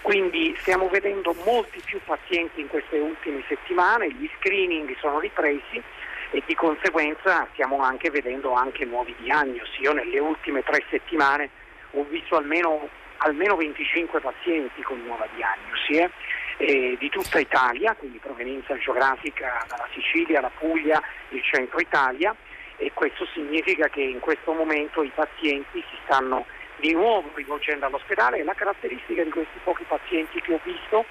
Quindi 0.01 0.53
stiamo 0.59 0.89
vedendo 0.89 1.33
molti 1.45 1.79
più 1.85 2.01
pazienti 2.03 2.59
in 2.59 2.67
queste 2.67 2.97
ultime 2.97 3.45
settimane, 3.47 4.11
gli 4.11 4.29
screening 4.39 4.93
sono 4.97 5.19
ripresi 5.19 5.81
e 6.31 6.43
di 6.45 6.55
conseguenza 6.55 7.47
stiamo 7.53 7.81
anche 7.81 8.09
vedendo 8.09 8.51
anche 8.51 8.83
nuovi 8.83 9.15
diagnosi. 9.19 9.79
Io 9.79 9.93
nelle 9.93 10.19
ultime 10.19 10.63
tre 10.63 10.83
settimane 10.89 11.49
ho 11.91 12.03
visto 12.09 12.35
almeno, 12.35 12.89
almeno 13.17 13.55
25 13.55 14.19
pazienti 14.19 14.81
con 14.81 15.01
nuova 15.05 15.27
diagnosi. 15.35 15.93
Eh? 15.93 16.09
Eh, 16.57 16.95
di 16.99 17.09
tutta 17.09 17.39
Italia, 17.39 17.95
quindi 17.95 18.19
provenienza 18.19 18.77
geografica 18.77 19.65
dalla 19.67 19.87
Sicilia, 19.91 20.39
la 20.39 20.51
Puglia, 20.55 21.01
il 21.29 21.41
centro 21.43 21.79
Italia 21.79 22.35
e 22.77 22.91
questo 22.93 23.25
significa 23.33 23.87
che 23.87 24.01
in 24.01 24.19
questo 24.19 24.53
momento 24.53 25.03
i 25.03 25.11
pazienti 25.13 25.83
si 25.89 25.97
stanno 26.03 26.45
di 26.77 26.93
nuovo 26.93 27.31
rivolgendo 27.33 27.85
all'ospedale 27.85 28.39
e 28.39 28.43
la 28.43 28.53
caratteristica 28.53 29.23
di 29.23 29.29
questi 29.29 29.59
pochi 29.63 29.83
pazienti 29.87 30.41
che 30.41 30.53
ho 30.53 30.59
visto 30.63 31.05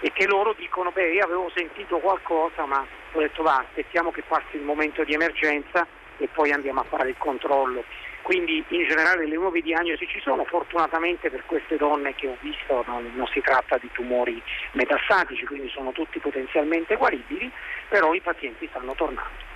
è 0.00 0.10
che 0.12 0.26
loro 0.26 0.54
dicono 0.56 0.90
beh 0.90 1.12
io 1.12 1.24
avevo 1.24 1.50
sentito 1.54 1.98
qualcosa 1.98 2.64
ma 2.66 2.84
ho 3.12 3.18
detto 3.20 3.42
va 3.42 3.58
aspettiamo 3.58 4.10
che 4.10 4.22
passi 4.26 4.56
il 4.56 4.62
momento 4.62 5.04
di 5.04 5.12
emergenza 5.12 5.86
e 6.18 6.28
poi 6.28 6.52
andiamo 6.52 6.80
a 6.80 6.84
fare 6.84 7.10
il 7.10 7.16
controllo. 7.18 7.84
Quindi 8.28 8.62
in 8.68 8.86
generale 8.86 9.26
le 9.26 9.36
nuove 9.36 9.62
diagnosi 9.62 10.06
ci 10.06 10.20
sono, 10.20 10.44
fortunatamente 10.44 11.30
per 11.30 11.46
queste 11.46 11.78
donne 11.78 12.14
che 12.14 12.26
ho 12.26 12.36
visto 12.42 12.84
non, 12.86 13.10
non 13.14 13.26
si 13.28 13.40
tratta 13.40 13.78
di 13.78 13.88
tumori 13.90 14.42
metastatici, 14.72 15.46
quindi 15.46 15.70
sono 15.70 15.92
tutti 15.92 16.18
potenzialmente 16.18 16.96
guaribili, 16.96 17.50
però 17.88 18.12
i 18.12 18.20
pazienti 18.20 18.68
stanno 18.68 18.92
tornando. 18.92 19.47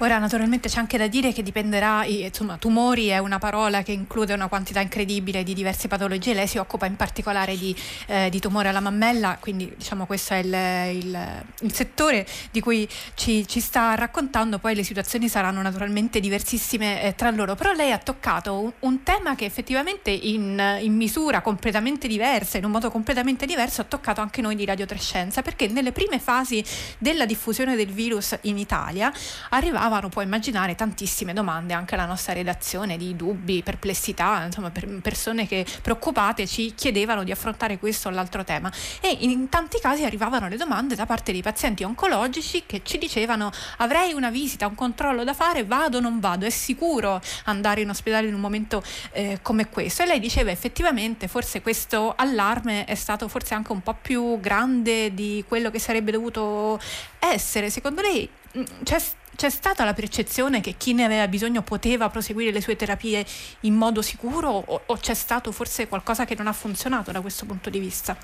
Ora 0.00 0.18
naturalmente 0.18 0.68
c'è 0.68 0.78
anche 0.78 0.96
da 0.96 1.08
dire 1.08 1.32
che 1.32 1.42
dipenderà, 1.42 2.04
insomma, 2.04 2.56
tumori 2.56 3.08
è 3.08 3.18
una 3.18 3.40
parola 3.40 3.82
che 3.82 3.90
include 3.90 4.32
una 4.32 4.46
quantità 4.46 4.78
incredibile 4.78 5.42
di 5.42 5.54
diverse 5.54 5.88
patologie, 5.88 6.34
lei 6.34 6.46
si 6.46 6.58
occupa 6.58 6.86
in 6.86 6.94
particolare 6.94 7.56
di, 7.56 7.74
eh, 8.06 8.28
di 8.30 8.38
tumore 8.38 8.68
alla 8.68 8.78
mammella, 8.78 9.38
quindi 9.40 9.72
diciamo 9.76 10.06
questo 10.06 10.34
è 10.34 10.36
il, 10.36 11.02
il, 11.02 11.44
il 11.62 11.74
settore 11.74 12.24
di 12.52 12.60
cui 12.60 12.88
ci, 13.14 13.44
ci, 13.48 13.58
sta 13.58 13.96
raccontando, 13.96 14.60
poi 14.60 14.76
le 14.76 14.84
situazioni 14.84 15.28
saranno 15.28 15.60
naturalmente 15.62 16.20
diversissime 16.20 17.02
eh, 17.02 17.16
tra 17.16 17.30
loro, 17.30 17.56
però 17.56 17.72
lei 17.72 17.90
ha 17.90 17.98
toccato 17.98 18.56
un, 18.56 18.72
un 18.78 19.02
tema 19.02 19.34
che 19.34 19.46
effettivamente 19.46 20.12
in, 20.12 20.78
in, 20.80 20.94
misura 20.94 21.40
completamente 21.40 22.06
diversa, 22.06 22.56
in 22.56 22.64
un 22.64 22.70
modo 22.70 22.92
completamente 22.92 23.46
diverso, 23.46 23.80
ha 23.80 23.84
toccato 23.84 24.20
anche 24.20 24.42
noi 24.42 24.54
di 24.54 24.64
Radio 24.64 24.86
Trescenza, 24.86 25.42
perché 25.42 25.66
nelle 25.66 25.90
prime 25.90 26.20
fasi 26.20 26.64
della 26.98 27.26
diffusione 27.26 27.74
del 27.74 27.90
virus 27.90 28.38
in 28.42 28.58
Italia 28.58 29.12
arrivava 29.48 29.86
arrivavano, 29.88 30.08
puoi 30.08 30.24
immaginare, 30.24 30.74
tantissime 30.74 31.32
domande 31.32 31.72
anche 31.72 31.94
alla 31.94 32.04
nostra 32.04 32.34
redazione 32.34 32.96
di 32.96 33.16
dubbi, 33.16 33.62
perplessità, 33.62 34.44
insomma, 34.44 34.70
per 34.70 34.86
persone 35.00 35.46
che 35.46 35.66
preoccupate 35.82 36.46
ci 36.46 36.74
chiedevano 36.74 37.24
di 37.24 37.30
affrontare 37.30 37.78
questo 37.78 38.08
o 38.08 38.10
l'altro 38.10 38.44
tema 38.44 38.70
e 39.00 39.16
in 39.20 39.48
tanti 39.48 39.78
casi 39.80 40.04
arrivavano 40.04 40.48
le 40.48 40.56
domande 40.56 40.94
da 40.94 41.06
parte 41.06 41.32
dei 41.32 41.42
pazienti 41.42 41.82
oncologici 41.82 42.64
che 42.66 42.82
ci 42.84 42.98
dicevano 42.98 43.50
avrei 43.78 44.12
una 44.12 44.30
visita, 44.30 44.66
un 44.66 44.74
controllo 44.74 45.24
da 45.24 45.34
fare, 45.34 45.64
vado 45.64 45.98
o 45.98 46.00
non 46.00 46.20
vado, 46.20 46.44
è 46.44 46.50
sicuro 46.50 47.20
andare 47.44 47.80
in 47.80 47.88
ospedale 47.88 48.28
in 48.28 48.34
un 48.34 48.40
momento 48.40 48.82
eh, 49.12 49.38
come 49.42 49.68
questo? 49.68 50.02
E 50.02 50.06
lei 50.06 50.20
diceva 50.20 50.50
effettivamente 50.50 51.28
forse 51.28 51.62
questo 51.62 52.12
allarme 52.16 52.84
è 52.84 52.94
stato 52.94 53.26
forse 53.28 53.54
anche 53.54 53.72
un 53.72 53.80
po' 53.80 53.96
più 54.00 54.38
grande 54.40 55.14
di 55.14 55.44
quello 55.48 55.70
che 55.70 55.78
sarebbe 55.78 56.12
dovuto 56.12 56.78
essere. 57.18 57.70
Secondo 57.70 58.02
lei 58.02 58.28
mm, 58.56 58.62
c'è 58.82 58.98
c'è 59.38 59.50
stata 59.50 59.84
la 59.84 59.94
percezione 59.94 60.60
che 60.60 60.74
chi 60.76 60.94
ne 60.94 61.04
aveva 61.04 61.28
bisogno 61.28 61.62
poteva 61.62 62.08
proseguire 62.08 62.50
le 62.50 62.60
sue 62.60 62.74
terapie 62.74 63.24
in 63.60 63.74
modo 63.74 64.02
sicuro 64.02 64.48
o, 64.48 64.82
o 64.84 64.96
c'è 64.96 65.14
stato 65.14 65.52
forse 65.52 65.86
qualcosa 65.86 66.24
che 66.24 66.34
non 66.34 66.48
ha 66.48 66.52
funzionato 66.52 67.12
da 67.12 67.20
questo 67.20 67.46
punto 67.46 67.70
di 67.70 67.78
vista? 67.78 68.16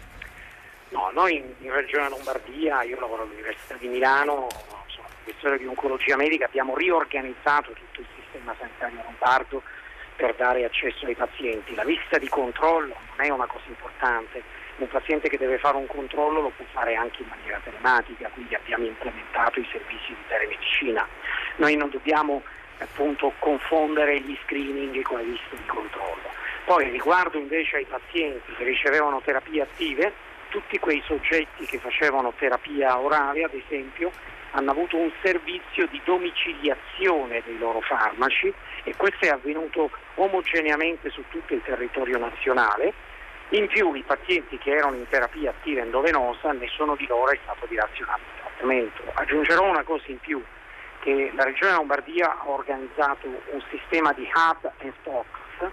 No, 0.89 1.11
noi 1.15 1.37
in, 1.37 1.71
Regione 1.71 2.09
Lombardia, 2.09 2.83
io 2.83 2.99
lavoro 2.99 3.23
all'Università 3.23 3.77
di 3.77 3.87
Milano, 3.87 4.49
sono 4.89 5.07
professore 5.23 5.59
di 5.59 5.67
oncologia 5.67 6.17
medica, 6.17 6.47
abbiamo 6.47 6.77
riorganizzato 6.77 7.71
tutto 7.71 8.01
il 8.01 8.07
sistema 8.21 8.53
sanitario 8.59 9.01
lombardo 9.05 9.63
per 10.17 10.35
dare 10.35 10.65
accesso 10.65 11.07
ai 11.07 11.15
pazienti. 11.15 11.77
La 11.77 11.85
visita 11.85 12.19
di 12.19 12.29
controllo 12.29 12.97
non 13.17 13.25
è 13.25 13.29
una 13.29 13.47
cosa 13.47 13.67
importante, 13.69 14.43
un 14.77 14.89
paziente 14.89 15.29
che 15.29 15.39
deve 15.39 15.59
fare 15.59 15.77
un 15.77 15.87
controllo 15.87 16.41
lo 16.41 16.53
può 16.57 16.65
fare 16.73 16.95
anche 16.95 17.23
in 17.23 17.29
maniera 17.29 17.61
telematica, 17.63 18.29
quindi 18.31 18.55
abbiamo 18.55 18.85
implementato 18.85 19.61
i 19.61 19.69
servizi 19.71 20.09
di 20.09 20.25
telemedicina. 20.27 21.07
Noi 21.57 21.77
non 21.77 21.91
dobbiamo 21.91 22.43
appunto 22.79 23.33
confondere 23.39 24.21
gli 24.21 24.37
screening 24.45 25.01
con 25.03 25.19
le 25.19 25.25
liste 25.25 25.57
di 25.57 25.67
controllo. 25.67 26.33
Poi 26.65 26.89
riguardo 26.89 27.39
invece 27.39 27.77
ai 27.77 27.85
pazienti 27.85 28.53
che 28.57 28.65
ricevevano 28.65 29.21
terapie 29.21 29.63
attive, 29.63 30.13
tutti 30.49 30.79
quei 30.79 31.03
soggetti 31.05 31.67
che 31.67 31.79
facevano 31.79 32.33
terapia 32.37 32.99
orale, 32.99 33.45
ad 33.45 33.55
esempio, 33.55 34.11
hanno 34.53 34.71
avuto 34.71 34.97
un 34.97 35.11
servizio 35.23 35.87
di 35.89 36.01
domiciliazione 36.05 37.43
dei 37.45 37.59
loro 37.59 37.81
farmaci 37.81 38.53
e 38.85 38.95
questo 38.97 39.25
è 39.25 39.29
avvenuto 39.29 39.91
omogeneamente 40.15 41.11
su 41.11 41.23
tutto 41.29 41.55
il 41.55 41.63
territorio 41.63 42.19
nazionale 42.19 42.93
in 43.57 43.69
più 43.69 43.95
i 43.95 44.03
pazienti 44.03 44.59
che 44.59 44.71
erano 44.71 44.97
in 44.97 45.09
terapia 45.09 45.51
attiva 45.51 45.81
endovenosa, 45.81 46.53
nessuno 46.53 46.97
di 46.97 47.07
loro 47.07 47.31
è 47.31 47.39
stato 47.45 47.67
dilazionato 47.67 48.21
il 48.21 48.41
trattamento. 48.41 49.03
Aggiungerò 49.15 49.69
una 49.69 49.85
cosa 49.85 50.05
in 50.07 50.19
più, 50.19 50.43
che 51.01 51.31
la 51.35 51.45
Regione 51.45 51.75
Lombardia 51.75 52.37
ha 52.39 52.49
organizzato 52.49 53.27
un 53.27 53.63
sistema 53.71 54.13
di 54.13 54.29
hub 54.33 54.73
e 54.79 54.93
SPOCs, 55.01 55.71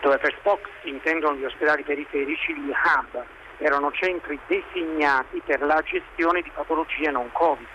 dove 0.00 0.16
per 0.16 0.34
SPOCs 0.38 0.70
intendono 0.84 1.36
gli 1.36 1.44
ospedali 1.44 1.82
periferici, 1.82 2.54
gli 2.54 2.70
hub 2.70 3.24
erano 3.58 3.92
centri 3.92 4.38
designati 4.46 5.42
per 5.44 5.60
la 5.60 5.82
gestione 5.82 6.40
di 6.40 6.50
patologie 6.54 7.10
non 7.10 7.30
Covid. 7.32 7.66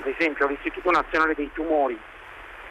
Ad 0.00 0.06
esempio 0.06 0.46
l'Istituto 0.46 0.90
Nazionale 0.90 1.34
dei 1.34 1.50
Tumori 1.52 1.98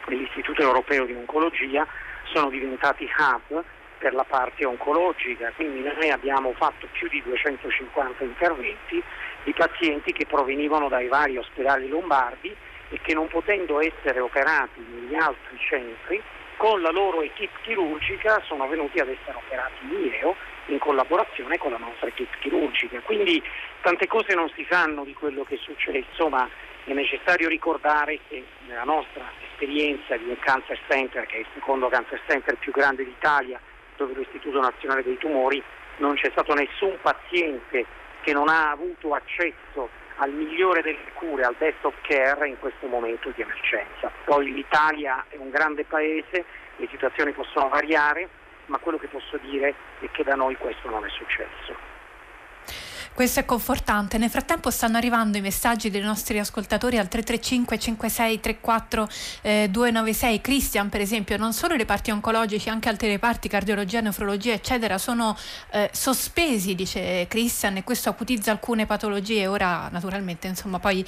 e 0.08 0.14
l'Istituto 0.14 0.62
Europeo 0.62 1.04
di 1.04 1.12
Oncologia 1.12 1.86
sono 2.24 2.50
diventati 2.50 3.08
hub 3.16 3.62
per 3.98 4.14
la 4.14 4.24
parte 4.24 4.64
oncologica, 4.64 5.52
quindi 5.56 5.80
noi 5.80 6.10
abbiamo 6.10 6.52
fatto 6.52 6.86
più 6.92 7.08
di 7.08 7.22
250 7.22 8.24
interventi 8.24 9.02
di 9.44 9.52
pazienti 9.52 10.12
che 10.12 10.26
provenivano 10.26 10.88
dai 10.88 11.08
vari 11.08 11.36
ospedali 11.36 11.88
lombardi 11.88 12.54
e 12.88 13.00
che 13.00 13.14
non 13.14 13.28
potendo 13.28 13.80
essere 13.80 14.20
operati 14.20 14.84
negli 14.88 15.14
altri 15.14 15.58
centri, 15.58 16.22
con 16.56 16.80
la 16.80 16.90
loro 16.90 17.22
equip 17.22 17.50
chirurgica 17.62 18.42
sono 18.46 18.66
venuti 18.66 18.98
ad 18.98 19.08
essere 19.08 19.36
operati 19.36 19.84
in 19.84 20.10
IEO 20.10 20.34
in 20.66 20.78
collaborazione 20.78 21.58
con 21.58 21.70
la 21.70 21.78
nostra 21.78 22.08
equip 22.08 22.38
chirurgica. 22.40 23.00
Quindi 23.00 23.42
tante 23.82 24.06
cose 24.06 24.34
non 24.34 24.50
si 24.54 24.66
sanno 24.68 25.04
di 25.04 25.12
quello 25.12 25.44
che 25.44 25.56
succede, 25.56 26.04
insomma 26.08 26.48
è 26.84 26.92
necessario 26.92 27.48
ricordare 27.48 28.20
che 28.28 28.44
nella 28.66 28.84
nostra 28.84 29.30
esperienza 29.50 30.16
di 30.16 30.28
un 30.28 30.38
cancer 30.38 30.78
center, 30.88 31.26
che 31.26 31.36
è 31.36 31.40
il 31.40 31.46
secondo 31.52 31.88
cancer 31.88 32.20
center 32.26 32.56
più 32.56 32.72
grande 32.72 33.04
d'Italia, 33.04 33.60
dove 33.96 34.14
l'Istituto 34.14 34.60
Nazionale 34.60 35.02
dei 35.02 35.18
Tumori 35.18 35.62
non 35.98 36.14
c'è 36.14 36.30
stato 36.30 36.54
nessun 36.54 36.96
paziente 37.00 37.84
che 38.22 38.32
non 38.32 38.48
ha 38.48 38.70
avuto 38.70 39.14
accesso 39.14 39.88
al 40.16 40.32
migliore 40.32 40.82
delle 40.82 41.12
cure, 41.14 41.44
al 41.44 41.54
best 41.58 41.84
of 41.84 41.94
care 42.02 42.48
in 42.48 42.58
questo 42.58 42.86
momento 42.86 43.30
di 43.34 43.42
emergenza. 43.42 44.10
Poi 44.24 44.52
l'Italia 44.52 45.24
è 45.28 45.36
un 45.36 45.50
grande 45.50 45.84
paese, 45.84 46.44
le 46.76 46.88
situazioni 46.90 47.32
possono 47.32 47.68
variare, 47.68 48.28
ma 48.66 48.78
quello 48.78 48.98
che 48.98 49.08
posso 49.08 49.36
dire 49.38 49.74
è 50.00 50.10
che 50.10 50.24
da 50.24 50.34
noi 50.34 50.56
questo 50.56 50.88
non 50.88 51.04
è 51.04 51.08
successo. 51.10 51.95
Questo 53.16 53.40
è 53.40 53.46
confortante. 53.46 54.18
Nel 54.18 54.28
frattempo 54.28 54.70
stanno 54.70 54.98
arrivando 54.98 55.38
i 55.38 55.40
messaggi 55.40 55.88
dei 55.88 56.02
nostri 56.02 56.38
ascoltatori 56.38 56.98
al 56.98 57.08
335 57.08 57.78
56 57.78 58.40
34 58.40 59.08
eh, 59.40 59.68
296. 59.70 60.40
Christian, 60.42 60.90
per 60.90 61.00
esempio, 61.00 61.38
non 61.38 61.54
solo 61.54 61.72
i 61.72 61.78
reparti 61.78 62.10
oncologici, 62.10 62.68
anche 62.68 62.90
altri 62.90 63.08
reparti, 63.08 63.48
cardiologia, 63.48 64.02
nefrologia, 64.02 64.52
eccetera, 64.52 64.98
sono 64.98 65.34
eh, 65.70 65.88
sospesi, 65.94 66.74
dice 66.74 67.24
Christian, 67.26 67.78
e 67.78 67.84
questo 67.84 68.10
acutizza 68.10 68.50
alcune 68.50 68.84
patologie. 68.84 69.46
Ora, 69.46 69.88
naturalmente, 69.90 70.46
insomma, 70.48 70.78
poi 70.78 71.02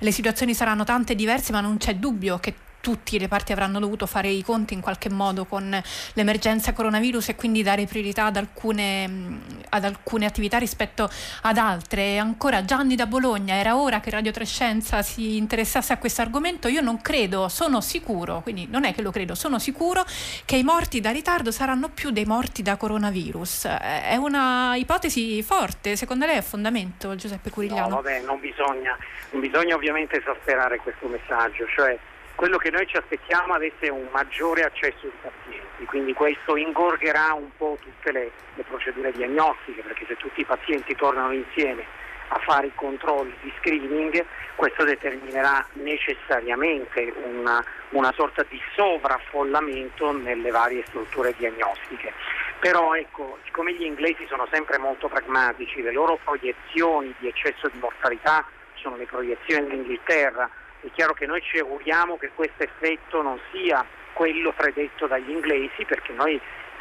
le 0.00 0.12
situazioni 0.12 0.52
saranno 0.52 0.84
tante 0.84 1.14
diverse, 1.14 1.50
ma 1.50 1.62
non 1.62 1.78
c'è 1.78 1.94
dubbio 1.94 2.38
che 2.40 2.54
tutti 2.84 3.14
i 3.14 3.18
reparti 3.18 3.50
avranno 3.50 3.78
dovuto 3.78 4.04
fare 4.04 4.28
i 4.28 4.42
conti 4.44 4.74
in 4.74 4.82
qualche 4.82 5.08
modo 5.08 5.46
con 5.46 5.82
l'emergenza 6.12 6.74
coronavirus 6.74 7.30
e 7.30 7.34
quindi 7.34 7.62
dare 7.62 7.86
priorità 7.86 8.26
ad 8.26 8.36
alcune, 8.36 9.40
ad 9.70 9.84
alcune 9.84 10.26
attività 10.26 10.58
rispetto 10.58 11.08
ad 11.40 11.56
altre. 11.56 12.18
Ancora 12.18 12.62
Gianni 12.66 12.94
da 12.94 13.06
Bologna, 13.06 13.54
era 13.54 13.78
ora 13.78 14.00
che 14.00 14.10
Radio 14.10 14.32
Trescenza 14.32 15.00
si 15.00 15.38
interessasse 15.38 15.94
a 15.94 15.96
questo 15.96 16.20
argomento? 16.20 16.68
Io 16.68 16.82
non 16.82 17.00
credo, 17.00 17.48
sono 17.48 17.80
sicuro, 17.80 18.42
quindi 18.42 18.68
non 18.70 18.84
è 18.84 18.92
che 18.92 19.00
lo 19.00 19.10
credo, 19.10 19.34
sono 19.34 19.58
sicuro 19.58 20.04
che 20.44 20.56
i 20.56 20.62
morti 20.62 21.00
da 21.00 21.10
ritardo 21.10 21.50
saranno 21.50 21.88
più 21.88 22.10
dei 22.10 22.26
morti 22.26 22.60
da 22.60 22.76
coronavirus. 22.76 23.64
È 23.64 24.16
una 24.16 24.76
ipotesi 24.76 25.42
forte, 25.42 25.96
secondo 25.96 26.26
lei 26.26 26.36
è 26.36 26.42
fondamento 26.42 27.16
Giuseppe 27.16 27.48
Curigliano? 27.48 27.88
No, 27.88 27.94
vabbè, 28.02 28.24
non 28.26 28.38
bisogna, 28.40 28.94
non 29.30 29.40
bisogna 29.40 29.74
ovviamente 29.74 30.20
esasperare 30.20 30.76
questo 30.76 31.06
messaggio, 31.06 31.64
cioè 31.74 31.98
quello 32.34 32.56
che 32.58 32.70
noi 32.70 32.86
ci 32.86 32.96
aspettiamo 32.96 33.54
adesso 33.54 33.80
è 33.80 33.88
un 33.88 34.08
maggiore 34.10 34.62
accesso 34.62 35.06
ai 35.06 35.12
pazienti, 35.20 35.84
quindi 35.86 36.12
questo 36.12 36.56
ingorgherà 36.56 37.32
un 37.32 37.50
po' 37.56 37.78
tutte 37.80 38.12
le, 38.12 38.30
le 38.54 38.62
procedure 38.64 39.12
diagnostiche, 39.12 39.82
perché 39.82 40.04
se 40.06 40.16
tutti 40.16 40.40
i 40.40 40.44
pazienti 40.44 40.94
tornano 40.94 41.32
insieme 41.32 41.84
a 42.28 42.38
fare 42.38 42.68
i 42.68 42.72
controlli 42.74 43.34
di 43.42 43.52
screening, 43.58 44.24
questo 44.56 44.84
determinerà 44.84 45.64
necessariamente 45.74 47.12
una, 47.22 47.64
una, 47.90 48.12
sorta 48.12 48.44
di 48.48 48.60
sovraffollamento 48.74 50.12
nelle 50.12 50.50
varie 50.50 50.84
strutture 50.86 51.34
diagnostiche. 51.36 52.12
Però 52.60 52.94
ecco, 52.94 53.38
siccome 53.44 53.74
gli 53.74 53.84
inglesi 53.84 54.26
sono 54.26 54.48
sempre 54.50 54.78
molto 54.78 55.08
pragmatici, 55.08 55.82
le 55.82 55.92
loro 55.92 56.18
proiezioni 56.22 57.14
di 57.18 57.28
eccesso 57.28 57.68
di 57.68 57.78
mortalità 57.78 58.44
sono 58.74 58.96
le 58.96 59.06
proiezioni 59.06 59.66
dell'Inghilterra, 59.66 60.48
è 60.84 60.90
chiaro 60.92 61.14
che 61.14 61.26
noi 61.26 61.40
ci 61.40 61.58
auguriamo 61.58 62.18
che 62.18 62.30
questo 62.34 62.62
effetto 62.62 63.22
non 63.22 63.40
sia 63.50 63.84
quello 64.12 64.52
predetto 64.52 65.06
dagli 65.06 65.30
inglesi 65.30 65.84
perché 65.86 66.12
noi 66.12 66.38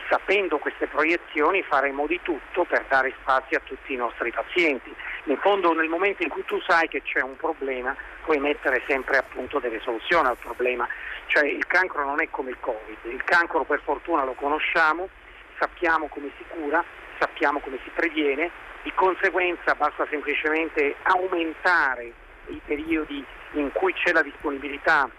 sapendo 0.09 0.57
queste 0.57 0.87
proiezioni 0.87 1.63
faremo 1.63 2.05
di 2.05 2.19
tutto 2.21 2.65
per 2.65 2.85
dare 2.89 3.13
spazio 3.21 3.57
a 3.57 3.61
tutti 3.63 3.93
i 3.93 3.95
nostri 3.95 4.31
pazienti. 4.31 4.93
In 5.25 5.37
fondo 5.37 5.71
nel 5.73 5.87
momento 5.87 6.21
in 6.21 6.29
cui 6.29 6.43
tu 6.43 6.59
sai 6.67 6.89
che 6.89 7.01
c'è 7.01 7.21
un 7.21 7.37
problema 7.37 7.95
puoi 8.23 8.39
mettere 8.39 8.83
sempre 8.87 9.17
appunto 9.17 9.59
delle 9.59 9.79
soluzioni 9.79 10.27
al 10.27 10.37
problema, 10.37 10.87
cioè 11.27 11.47
il 11.47 11.65
cancro 11.65 12.03
non 12.03 12.21
è 12.21 12.27
come 12.29 12.49
il 12.49 12.57
Covid, 12.59 12.97
il 13.03 13.23
cancro 13.23 13.63
per 13.63 13.81
fortuna 13.83 14.25
lo 14.25 14.33
conosciamo, 14.33 15.07
sappiamo 15.57 16.07
come 16.07 16.29
si 16.37 16.43
cura, 16.49 16.83
sappiamo 17.19 17.59
come 17.59 17.79
si 17.83 17.89
previene, 17.93 18.51
di 18.83 18.91
conseguenza 18.93 19.75
basta 19.75 20.05
semplicemente 20.09 20.95
aumentare 21.03 22.11
i 22.47 22.61
periodi 22.65 23.25
in 23.53 23.71
cui 23.71 23.93
c'è 23.93 24.11
la 24.11 24.21
disponibilità 24.21 25.09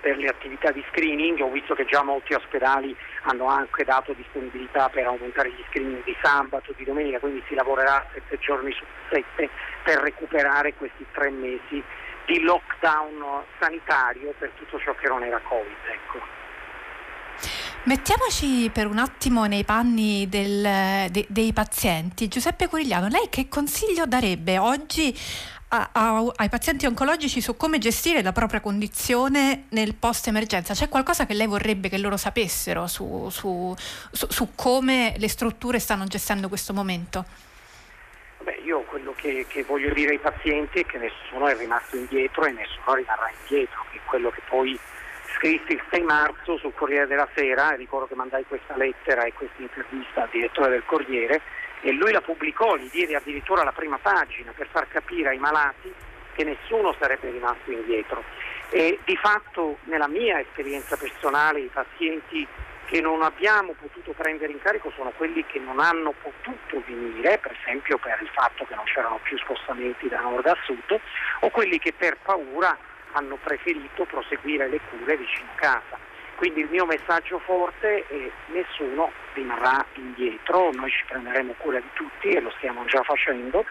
per 0.00 0.18
le 0.18 0.28
attività 0.28 0.70
di 0.70 0.84
screening, 0.90 1.40
ho 1.40 1.50
visto 1.50 1.74
che 1.74 1.86
già 1.86 2.02
molti 2.02 2.34
ospedali 2.34 2.94
hanno 3.22 3.46
anche 3.46 3.84
dato 3.84 4.12
disponibilità 4.12 4.90
per 4.90 5.06
aumentare 5.06 5.50
gli 5.50 5.64
screening 5.70 6.04
di 6.04 6.14
sabato, 6.22 6.74
di 6.76 6.84
domenica, 6.84 7.18
quindi 7.18 7.42
si 7.48 7.54
lavorerà 7.54 8.04
sette 8.12 8.38
giorni 8.38 8.70
su 8.72 8.84
sette 9.10 9.48
per 9.82 10.00
recuperare 10.00 10.74
questi 10.74 11.06
tre 11.12 11.30
mesi 11.30 11.82
di 12.26 12.40
lockdown 12.40 13.44
sanitario 13.58 14.34
per 14.38 14.50
tutto 14.56 14.78
ciò 14.78 14.94
che 14.94 15.08
non 15.08 15.22
era 15.22 15.40
Covid. 15.40 15.76
Ecco. 15.90 16.42
Mettiamoci 17.84 18.70
per 18.72 18.86
un 18.86 18.98
attimo 18.98 19.44
nei 19.44 19.64
panni 19.64 20.26
del, 20.28 21.10
de, 21.10 21.26
dei 21.28 21.52
pazienti. 21.52 22.28
Giuseppe 22.28 22.66
Curigliano, 22.66 23.08
lei 23.08 23.28
che 23.28 23.46
consiglio 23.48 24.06
darebbe 24.06 24.58
oggi 24.58 25.14
a, 25.74 25.88
a, 25.90 26.32
ai 26.36 26.48
pazienti 26.48 26.86
oncologici 26.86 27.40
su 27.40 27.56
come 27.56 27.78
gestire 27.78 28.22
la 28.22 28.30
propria 28.30 28.60
condizione 28.60 29.64
nel 29.70 29.94
post 29.94 30.28
emergenza. 30.28 30.72
C'è 30.72 30.88
qualcosa 30.88 31.26
che 31.26 31.34
lei 31.34 31.48
vorrebbe 31.48 31.88
che 31.88 31.98
loro 31.98 32.16
sapessero 32.16 32.86
su, 32.86 33.28
su, 33.30 33.74
su, 34.12 34.26
su 34.30 34.54
come 34.54 35.14
le 35.18 35.28
strutture 35.28 35.80
stanno 35.80 36.04
gestendo 36.04 36.48
questo 36.48 36.72
momento? 36.72 37.24
Beh, 38.42 38.60
io 38.64 38.82
quello 38.82 39.14
che, 39.16 39.46
che, 39.48 39.64
voglio 39.64 39.92
dire 39.92 40.12
ai 40.12 40.18
pazienti 40.18 40.80
è 40.80 40.86
che 40.86 40.98
nessuno 40.98 41.48
è 41.48 41.56
rimasto 41.56 41.96
indietro 41.96 42.44
e 42.44 42.52
nessuno 42.52 42.94
rimarrà 42.94 43.30
indietro, 43.40 43.84
che 43.90 43.98
è 43.98 44.00
quello 44.04 44.30
che 44.30 44.42
poi 44.48 44.78
scrissi 45.36 45.72
il 45.72 45.82
6 45.90 46.02
marzo 46.02 46.56
sul 46.58 46.74
Corriere 46.74 47.08
della 47.08 47.28
Sera, 47.34 47.70
ricordo 47.70 48.06
che 48.06 48.14
mandai 48.14 48.44
questa 48.46 48.76
lettera 48.76 49.24
e 49.24 49.32
questa 49.32 49.60
intervista 49.60 50.22
al 50.22 50.28
direttore 50.30 50.70
del 50.70 50.84
Corriere, 50.84 51.40
e 51.84 51.92
lui 51.92 52.12
la 52.12 52.22
pubblicò, 52.22 52.76
gli 52.76 52.88
diede 52.90 53.14
addirittura 53.14 53.62
la 53.62 53.72
prima 53.72 53.98
pagina 53.98 54.52
per 54.56 54.68
far 54.70 54.88
capire 54.88 55.28
ai 55.28 55.38
malati 55.38 55.92
che 56.32 56.42
nessuno 56.42 56.96
sarebbe 56.98 57.30
rimasto 57.30 57.70
indietro. 57.70 58.24
E 58.70 58.98
di 59.04 59.16
fatto 59.16 59.76
nella 59.84 60.08
mia 60.08 60.40
esperienza 60.40 60.96
personale 60.96 61.60
i 61.60 61.70
pazienti 61.70 62.46
che 62.86 63.00
non 63.02 63.22
abbiamo 63.22 63.74
potuto 63.78 64.12
prendere 64.12 64.52
in 64.52 64.60
carico 64.60 64.90
sono 64.96 65.12
quelli 65.14 65.44
che 65.44 65.58
non 65.58 65.78
hanno 65.78 66.14
potuto 66.22 66.82
venire, 66.86 67.36
per 67.36 67.54
esempio 67.60 67.98
per 67.98 68.18
il 68.22 68.28
fatto 68.28 68.64
che 68.64 68.74
non 68.74 68.84
c'erano 68.84 69.20
più 69.22 69.36
spostamenti 69.36 70.08
da 70.08 70.20
nord 70.20 70.46
a 70.46 70.56
sud, 70.64 70.98
o 71.40 71.50
quelli 71.50 71.78
che 71.78 71.92
per 71.92 72.16
paura 72.22 72.76
hanno 73.12 73.36
preferito 73.42 74.04
proseguire 74.04 74.68
le 74.68 74.80
cure 74.88 75.18
vicino 75.18 75.48
a 75.54 75.56
casa. 75.56 75.98
Quindi 76.36 76.60
il 76.60 76.68
mio 76.70 76.84
messaggio 76.84 77.38
forte 77.38 78.06
è 78.06 78.30
nessuno 78.52 79.12
rimarrà 79.34 79.84
indietro, 79.94 80.70
noi 80.72 80.90
ci 80.90 81.04
prenderemo 81.08 81.54
cura 81.58 81.78
di 81.78 81.88
tutti 81.94 82.28
e 82.28 82.40
lo 82.40 82.50
stiamo 82.56 82.84
già 82.86 83.02
facendo 83.02 83.64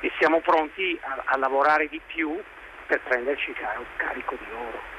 e 0.00 0.10
siamo 0.18 0.40
pronti 0.40 0.98
a, 1.02 1.22
a 1.24 1.36
lavorare 1.36 1.88
di 1.88 2.00
più 2.06 2.40
per 2.86 3.00
prenderci 3.02 3.54
carico 3.96 4.36
di 4.38 4.46
loro. 4.50 4.97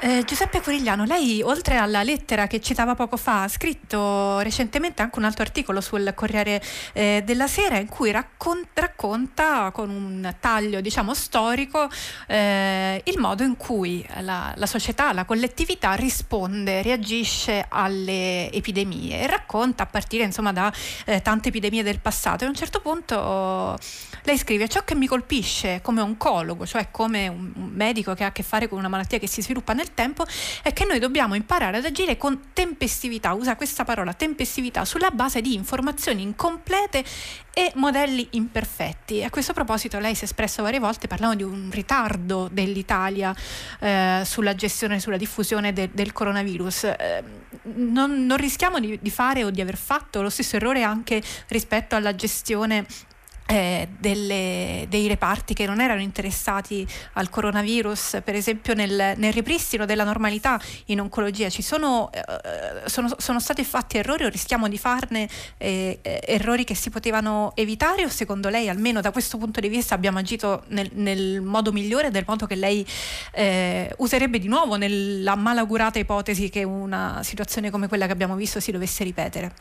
Eh, 0.00 0.22
Giuseppe 0.26 0.60
Corigliano, 0.60 1.04
lei 1.04 1.40
oltre 1.40 1.76
alla 1.76 2.02
lettera 2.02 2.46
che 2.46 2.60
citava 2.60 2.94
poco 2.94 3.16
fa 3.16 3.44
ha 3.44 3.48
scritto 3.48 4.40
recentemente 4.40 5.00
anche 5.00 5.18
un 5.18 5.24
altro 5.24 5.42
articolo 5.42 5.80
sul 5.80 6.12
Corriere 6.14 6.60
eh, 6.92 7.22
della 7.24 7.46
Sera 7.46 7.78
in 7.78 7.88
cui 7.88 8.10
raccon- 8.10 8.66
racconta 8.74 9.70
con 9.70 9.88
un 9.88 10.34
taglio 10.40 10.82
diciamo 10.82 11.14
storico 11.14 11.88
eh, 12.26 13.00
il 13.04 13.18
modo 13.18 13.44
in 13.44 13.56
cui 13.56 14.06
la, 14.20 14.52
la, 14.56 14.66
società, 14.66 15.12
la 15.14 15.24
collettività 15.24 15.94
risponde, 15.94 16.82
reagisce 16.82 17.64
alle 17.68 18.50
epidemie 18.52 19.20
e 19.20 19.26
racconta 19.26 19.84
a 19.84 19.86
partire 19.86 20.24
insomma 20.24 20.52
da 20.52 20.72
eh, 21.06 21.22
tante 21.22 21.48
epidemie 21.48 21.82
del 21.82 22.00
passato. 22.00 22.44
E 22.44 22.46
a 22.46 22.50
un 22.50 22.56
certo 22.56 22.80
punto 22.80 23.78
lei 24.24 24.36
scrive 24.36 24.68
ciò 24.68 24.84
che 24.84 24.94
mi 24.94 25.06
colpisce 25.06 25.80
come 25.82 26.00
oncologo, 26.00 26.66
cioè 26.66 26.90
come 26.90 27.28
un, 27.28 27.52
un 27.54 27.70
medico 27.72 28.12
che 28.14 28.24
ha 28.24 28.28
a 28.28 28.32
che 28.32 28.42
fare 28.42 28.68
con 28.68 28.78
una 28.78 28.88
malattia 28.88 29.18
che 29.18 29.28
si 29.28 29.40
sviluppa 29.40 29.72
nel 29.72 29.83
nel 29.84 29.92
tempo 29.92 30.24
è 30.62 30.72
che 30.72 30.86
noi 30.86 30.98
dobbiamo 30.98 31.34
imparare 31.34 31.76
ad 31.76 31.84
agire 31.84 32.16
con 32.16 32.52
tempestività, 32.54 33.34
usa 33.34 33.54
questa 33.54 33.84
parola 33.84 34.14
tempestività, 34.14 34.84
sulla 34.86 35.10
base 35.10 35.42
di 35.42 35.54
informazioni 35.54 36.22
incomplete 36.22 37.04
e 37.52 37.70
modelli 37.74 38.26
imperfetti. 38.30 39.22
A 39.22 39.30
questo 39.30 39.52
proposito 39.52 39.98
lei 39.98 40.14
si 40.14 40.22
è 40.22 40.24
espresso 40.24 40.62
varie 40.62 40.78
volte 40.78 41.06
parlando 41.06 41.36
di 41.36 41.42
un 41.42 41.70
ritardo 41.70 42.48
dell'Italia 42.50 43.34
eh, 43.78 44.22
sulla 44.24 44.54
gestione, 44.54 44.98
sulla 44.98 45.18
diffusione 45.18 45.72
de, 45.72 45.90
del 45.92 46.12
coronavirus. 46.12 46.84
Eh, 46.84 47.22
non, 47.74 48.26
non, 48.26 48.36
rischiamo 48.38 48.80
di, 48.80 48.98
di 49.00 49.10
fare 49.10 49.44
o 49.44 49.50
di 49.50 49.60
aver 49.60 49.76
fatto 49.76 50.22
lo 50.22 50.30
stesso 50.30 50.56
errore 50.56 50.82
anche 50.82 51.22
rispetto 51.48 51.94
alla 51.94 52.14
gestione 52.14 52.86
eh, 53.46 53.88
delle, 53.98 54.86
dei 54.88 55.06
reparti 55.06 55.54
che 55.54 55.66
non 55.66 55.80
erano 55.80 56.00
interessati 56.00 56.86
al 57.14 57.28
coronavirus, 57.28 58.20
per 58.24 58.34
esempio 58.34 58.74
nel, 58.74 59.14
nel 59.16 59.32
ripristino 59.32 59.84
della 59.84 60.04
normalità 60.04 60.60
in 60.86 61.00
oncologia, 61.00 61.48
ci 61.50 61.62
sono, 61.62 62.10
eh, 62.12 62.88
sono, 62.88 63.10
sono, 63.18 63.40
stati 63.40 63.64
fatti 63.64 63.98
errori 63.98 64.24
o 64.24 64.28
rischiamo 64.28 64.68
di 64.68 64.78
farne 64.78 65.28
eh, 65.58 65.98
eh, 66.00 66.20
errori 66.26 66.64
che 66.64 66.74
si 66.74 66.90
potevano 66.90 67.52
evitare 67.54 68.04
o 68.04 68.08
secondo 68.08 68.48
lei 68.48 68.68
almeno 68.68 69.00
da 69.00 69.10
questo 69.10 69.36
punto 69.36 69.60
di 69.60 69.68
vista 69.68 69.94
abbiamo 69.94 70.18
agito 70.18 70.64
nel, 70.68 70.90
nel 70.94 71.40
modo 71.42 71.72
migliore, 71.72 72.10
del 72.10 72.24
modo 72.26 72.46
che 72.46 72.54
lei 72.54 72.86
eh, 73.32 73.92
userebbe 73.98 74.38
di 74.38 74.48
nuovo 74.48 74.76
nella 74.76 75.34
malaugurata 75.34 75.98
ipotesi 75.98 76.48
che 76.48 76.64
una 76.64 77.20
situazione 77.22 77.70
come 77.70 77.88
quella 77.88 78.06
che 78.06 78.12
abbiamo 78.12 78.36
visto 78.36 78.60
si 78.60 78.72
dovesse 78.72 79.04
ripetere? 79.04 79.52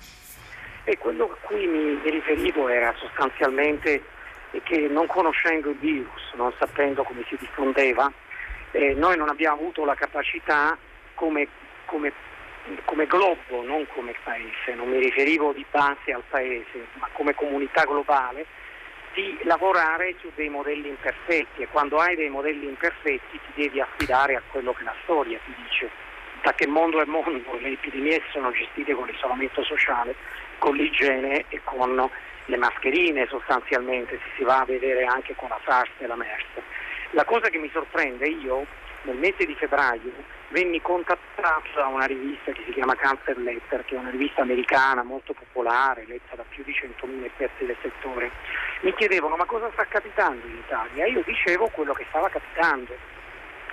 E 0.86 0.98
quello 0.98 1.32
a 1.32 1.46
cui 1.46 1.66
mi, 1.66 2.00
riferivo 2.04 2.68
era 2.68 2.94
sostanzialmente 2.98 4.04
che 4.64 4.88
non 4.88 5.08
conoscendo 5.08 5.70
il 5.70 5.78
virus, 5.78 6.34
non 6.36 6.54
sapendo 6.60 7.04
come 7.04 7.24
si 7.28 7.36
diffondeva, 7.40 8.12
eh, 8.72 8.94
noi 8.94 9.18
non 9.18 9.30
abbiamo 9.30 9.56
avuto 9.56 9.86
la 9.86 9.96
capacità 9.96 10.78
come, 11.16 11.48
come 11.86 12.12
come 12.86 13.06
globo, 13.06 13.62
non 13.64 13.86
come 13.94 14.16
paese, 14.24 14.74
non 14.76 14.90
mi 14.90 14.98
riferivo 14.98 15.52
di 15.52 15.66
base 15.70 16.14
al 16.14 16.24
paese, 16.30 16.88
ma 16.94 17.10
come 17.12 17.36
comunità 17.36 17.84
globale, 17.84 18.46
di 19.14 19.38
lavorare 19.44 20.16
su 20.20 20.32
dei 20.36 20.50
modelli 20.50 20.88
imperfetti 20.88 21.62
e 21.62 21.68
quando 21.68 21.98
hai 21.98 22.16
dei 22.16 22.30
modelli 22.30 22.66
imperfetti 22.66 23.40
ti 23.40 23.62
devi 23.62 23.80
affidare 23.80 24.36
a 24.36 24.42
quello 24.50 24.74
che 24.74 24.84
la 24.84 24.96
storia 25.04 25.40
ti 25.46 25.54
dice. 25.62 25.90
Da 26.42 26.54
che 26.54 26.68
mondo 26.68 27.02
è 27.02 27.06
mondo, 27.06 27.58
le 27.60 27.70
epidemie 27.70 28.22
sono 28.32 28.52
gestite 28.52 28.94
con 28.94 29.08
l'isolamento 29.08 29.64
sociale, 29.64 30.16
con 30.64 30.78
l'igiene 30.78 31.44
e 31.50 31.60
con 31.66 32.10
le 32.46 32.58
mascherine 32.58 33.28
sostanzialmente, 33.28 34.18
si 34.38 34.44
va 34.44 34.60
a 34.60 34.66
vedere 34.66 35.04
anche 35.04 35.36
con 35.36 35.50
la 35.50 35.60
SARS 35.66 35.92
e 35.98 36.08
la 36.08 36.16
MERS. 36.16 36.46
La 37.12 37.26
cosa 37.26 37.50
che 37.50 37.58
mi 37.58 37.70
sorprende, 37.74 38.30
io 38.30 38.66
nel 39.02 39.18
mese 39.18 39.46
di 39.46 39.56
febbraio 39.56 40.14
venni 40.52 40.82
contattato 40.82 41.68
da 41.76 41.88
una 41.88 42.06
rivista 42.06 42.54
che 42.54 42.64
si 42.66 42.72
chiama 42.72 42.96
Cancer 42.96 43.38
Letter, 43.40 43.84
che 43.84 43.96
è 43.96 43.98
una 43.98 44.10
rivista 44.10 44.42
americana 44.44 45.04
molto 45.04 45.34
popolare, 45.34 46.06
letta 46.08 46.38
da 46.38 46.46
più 46.48 46.64
di 46.64 46.72
100.000 46.72 47.26
esperti 47.26 47.66
del 47.66 47.76
settore. 47.82 48.32
Mi 48.84 48.94
chiedevano 48.94 49.36
ma 49.36 49.44
cosa 49.44 49.70
sta 49.74 49.84
capitando 49.86 50.48
in 50.48 50.56
Italia? 50.66 51.08
Io 51.08 51.24
dicevo 51.26 51.68
quello 51.74 51.92
che 51.92 52.06
stava 52.08 52.30
capitando 52.30 52.96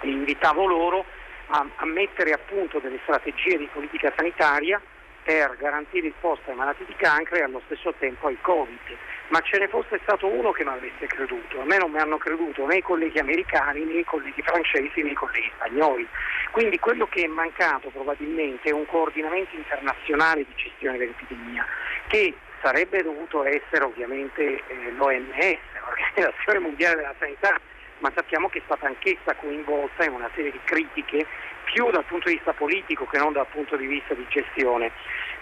e 0.00 0.08
invitavo 0.08 0.66
loro 0.66 1.04
a, 1.50 1.64
a 1.76 1.86
mettere 1.86 2.32
a 2.32 2.38
punto 2.38 2.80
delle 2.80 2.98
strategie 3.04 3.58
di 3.58 3.68
politica 3.72 4.12
sanitaria 4.16 4.82
per 5.30 5.56
garantire 5.58 6.08
il 6.08 6.14
posto 6.18 6.50
ai 6.50 6.56
malati 6.56 6.84
di 6.84 6.94
cancro 6.96 7.36
e 7.36 7.42
allo 7.42 7.62
stesso 7.66 7.94
tempo 8.00 8.26
ai 8.26 8.36
Covid. 8.40 8.80
Ma 9.28 9.40
ce 9.42 9.58
ne 9.58 9.68
fosse 9.68 10.00
stato 10.02 10.26
uno 10.26 10.50
che 10.50 10.64
non 10.64 10.74
avesse 10.74 11.06
creduto. 11.06 11.60
A 11.60 11.64
me 11.64 11.78
non 11.78 11.92
mi 11.92 12.00
hanno 12.00 12.18
creduto 12.18 12.66
né 12.66 12.78
i 12.78 12.82
colleghi 12.82 13.20
americani, 13.20 13.84
né 13.84 14.00
i 14.00 14.04
colleghi 14.04 14.42
francesi, 14.42 15.02
né 15.02 15.10
i 15.10 15.14
colleghi 15.14 15.48
spagnoli. 15.54 16.04
Quindi 16.50 16.80
quello 16.80 17.06
che 17.06 17.22
è 17.22 17.26
mancato 17.28 17.90
probabilmente 17.90 18.70
è 18.70 18.72
un 18.72 18.86
coordinamento 18.86 19.54
internazionale 19.54 20.44
di 20.44 20.52
gestione 20.56 20.98
dell'epidemia, 20.98 21.64
che 22.08 22.34
sarebbe 22.60 23.00
dovuto 23.04 23.44
essere 23.44 23.84
ovviamente 23.84 24.42
eh, 24.66 24.90
l'OMS, 24.96 25.58
l'Organizzazione 25.78 26.58
Mondiale 26.58 26.96
della 26.96 27.14
Sanità, 27.20 27.56
ma 27.98 28.10
sappiamo 28.12 28.48
che 28.48 28.58
è 28.58 28.62
stata 28.64 28.86
anch'essa 28.86 29.36
coinvolta 29.36 30.02
in 30.04 30.12
una 30.12 30.30
serie 30.34 30.50
di 30.50 30.60
critiche 30.64 31.24
più 31.72 31.90
dal 31.90 32.04
punto 32.04 32.28
di 32.28 32.34
vista 32.34 32.52
politico 32.52 33.06
che 33.06 33.18
non 33.18 33.32
dal 33.32 33.46
punto 33.46 33.76
di 33.76 33.86
vista 33.86 34.14
di 34.14 34.26
gestione. 34.28 34.90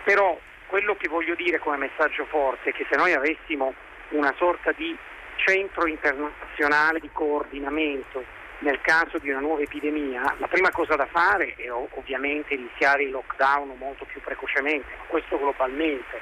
Però 0.04 0.38
quello 0.66 0.96
che 0.96 1.08
voglio 1.08 1.34
dire 1.34 1.58
come 1.58 1.76
messaggio 1.76 2.26
forte 2.26 2.70
è 2.70 2.72
che 2.72 2.86
se 2.90 2.96
noi 2.96 3.12
avessimo 3.12 3.74
una 4.10 4.34
sorta 4.36 4.72
di 4.72 4.96
centro 5.36 5.86
internazionale 5.86 7.00
di 7.00 7.08
coordinamento 7.12 8.24
nel 8.60 8.80
caso 8.80 9.18
di 9.18 9.30
una 9.30 9.38
nuova 9.38 9.62
epidemia, 9.62 10.34
la 10.38 10.48
prima 10.48 10.70
cosa 10.70 10.96
da 10.96 11.06
fare 11.06 11.54
è 11.56 11.70
ovviamente 11.70 12.54
iniziare 12.54 13.04
il 13.04 13.10
lockdown 13.10 13.76
molto 13.78 14.04
più 14.04 14.20
precocemente, 14.20 14.88
questo 15.06 15.38
globalmente. 15.38 16.20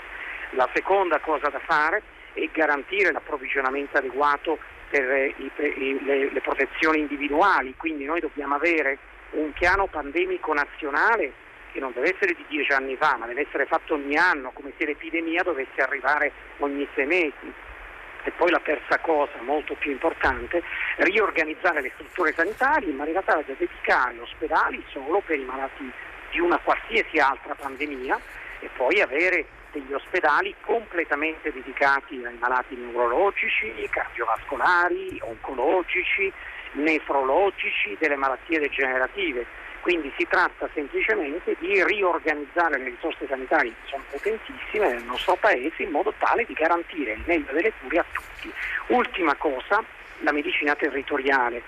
La 0.50 0.68
seconda 0.74 1.18
cosa 1.18 1.48
da 1.48 1.60
fare 1.60 2.02
è 2.34 2.46
garantire 2.52 3.10
l'approvvigionamento 3.10 3.96
adeguato 3.96 4.58
per 4.90 5.04
le, 5.04 6.30
le 6.30 6.40
protezioni 6.42 7.00
individuali, 7.00 7.74
quindi 7.76 8.04
noi 8.04 8.20
dobbiamo 8.20 8.54
avere 8.54 8.98
un 9.30 9.52
piano 9.52 9.86
pandemico 9.86 10.52
nazionale 10.52 11.32
che 11.72 11.80
non 11.80 11.92
deve 11.92 12.14
essere 12.14 12.32
di 12.34 12.44
dieci 12.48 12.72
anni 12.72 12.96
fa, 12.96 13.16
ma 13.18 13.26
deve 13.26 13.42
essere 13.46 13.66
fatto 13.66 13.94
ogni 13.94 14.16
anno, 14.16 14.50
come 14.52 14.72
se 14.78 14.86
l'epidemia 14.86 15.42
dovesse 15.42 15.82
arrivare 15.82 16.32
ogni 16.58 16.88
sei 16.94 17.06
mesi. 17.06 17.52
E 18.24 18.30
poi 18.32 18.50
la 18.50 18.60
terza 18.60 18.98
cosa, 18.98 19.34
molto 19.42 19.74
più 19.74 19.90
importante, 19.90 20.62
riorganizzare 20.96 21.82
le 21.82 21.92
strutture 21.94 22.32
sanitarie 22.32 22.90
in 22.90 22.96
maniera 22.96 23.22
tale 23.22 23.44
da 23.46 23.52
dedicare 23.56 24.18
ospedali 24.18 24.82
solo 24.88 25.20
per 25.20 25.38
i 25.38 25.44
malati 25.44 25.92
di 26.30 26.40
una 26.40 26.58
qualsiasi 26.58 27.18
altra 27.18 27.54
pandemia 27.54 28.18
e 28.60 28.70
poi 28.74 29.00
avere 29.00 29.46
degli 29.70 29.92
ospedali 29.92 30.54
completamente 30.62 31.52
dedicati 31.52 32.24
ai 32.24 32.36
malati 32.38 32.74
neurologici, 32.74 33.86
cardiovascolari, 33.90 35.18
oncologici, 35.20 36.32
nefrologici, 36.76 37.96
delle 37.98 38.16
malattie 38.16 38.58
degenerative. 38.58 39.44
Quindi 39.80 40.12
si 40.16 40.26
tratta 40.28 40.68
semplicemente 40.74 41.56
di 41.60 41.82
riorganizzare 41.84 42.78
le 42.78 42.90
risorse 42.90 43.26
sanitarie 43.28 43.70
che 43.70 43.88
sono 43.88 44.02
potentissime 44.10 44.94
nel 44.94 45.04
nostro 45.04 45.36
Paese 45.36 45.82
in 45.82 45.90
modo 45.90 46.12
tale 46.18 46.44
di 46.44 46.54
garantire 46.54 47.12
il 47.12 47.22
meglio 47.24 47.52
delle 47.52 47.72
cure 47.80 47.98
a 47.98 48.04
tutti. 48.10 48.52
Ultima 48.88 49.34
cosa, 49.36 49.84
la 50.20 50.32
medicina 50.32 50.74
territoriale. 50.74 51.62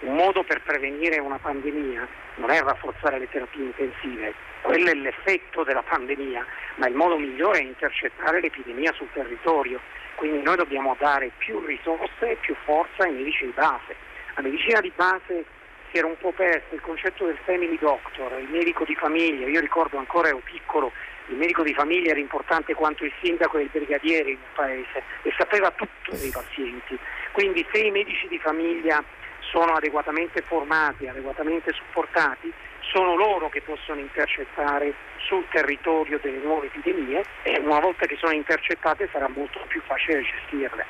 Un 0.00 0.14
modo 0.14 0.44
per 0.44 0.60
prevenire 0.62 1.18
una 1.18 1.38
pandemia 1.38 2.06
non 2.36 2.50
è 2.50 2.60
rafforzare 2.60 3.18
le 3.18 3.28
terapie 3.28 3.64
intensive, 3.64 4.34
quello 4.60 4.90
è 4.90 4.94
l'effetto 4.94 5.62
della 5.64 5.82
pandemia, 5.82 6.44
ma 6.76 6.86
il 6.86 6.94
modo 6.94 7.18
migliore 7.18 7.58
è 7.58 7.62
intercettare 7.62 8.40
l'epidemia 8.40 8.92
sul 8.92 9.08
territorio. 9.12 9.80
Quindi 10.14 10.42
noi 10.42 10.56
dobbiamo 10.56 10.96
dare 10.98 11.30
più 11.38 11.58
risorse 11.64 12.30
e 12.30 12.36
più 12.36 12.54
forza 12.64 13.02
ai 13.02 13.12
medici 13.12 13.44
di 13.44 13.52
base. 13.52 13.96
La 14.34 14.42
medicina 14.42 14.80
di 14.80 14.92
base 14.94 15.44
si 15.90 15.98
era 15.98 16.08
un 16.08 16.16
po' 16.18 16.32
persa, 16.32 16.74
il 16.74 16.80
concetto 16.80 17.24
del 17.24 17.38
family 17.44 17.78
doctor, 17.78 18.36
il 18.40 18.48
medico 18.48 18.84
di 18.84 18.96
famiglia, 18.96 19.46
io 19.46 19.60
ricordo 19.60 19.96
ancora 19.96 20.28
ero 20.28 20.40
piccolo, 20.42 20.90
il 21.28 21.36
medico 21.36 21.62
di 21.62 21.72
famiglia 21.72 22.10
era 22.10 22.18
importante 22.18 22.74
quanto 22.74 23.04
il 23.04 23.12
sindaco 23.22 23.58
e 23.58 23.62
il 23.62 23.70
brigadiere 23.70 24.30
in 24.30 24.38
un 24.38 24.52
paese 24.54 25.02
e 25.22 25.32
sapeva 25.38 25.70
tutto 25.70 26.16
dei 26.16 26.30
pazienti. 26.30 26.98
Quindi 27.30 27.64
se 27.70 27.78
i 27.78 27.92
medici 27.92 28.26
di 28.26 28.38
famiglia 28.38 29.02
sono 29.38 29.74
adeguatamente 29.74 30.42
formati, 30.42 31.06
adeguatamente 31.06 31.72
supportati, 31.72 32.52
sono 32.92 33.14
loro 33.14 33.48
che 33.48 33.62
possono 33.62 34.00
intercettare 34.00 34.92
sul 35.18 35.44
territorio 35.50 36.18
delle 36.20 36.38
nuove 36.38 36.66
epidemie 36.66 37.22
e 37.44 37.60
una 37.60 37.78
volta 37.78 38.06
che 38.06 38.16
sono 38.16 38.32
intercettate 38.32 39.08
sarà 39.12 39.28
molto 39.28 39.64
più 39.68 39.80
facile 39.86 40.22
gestirle. 40.22 40.84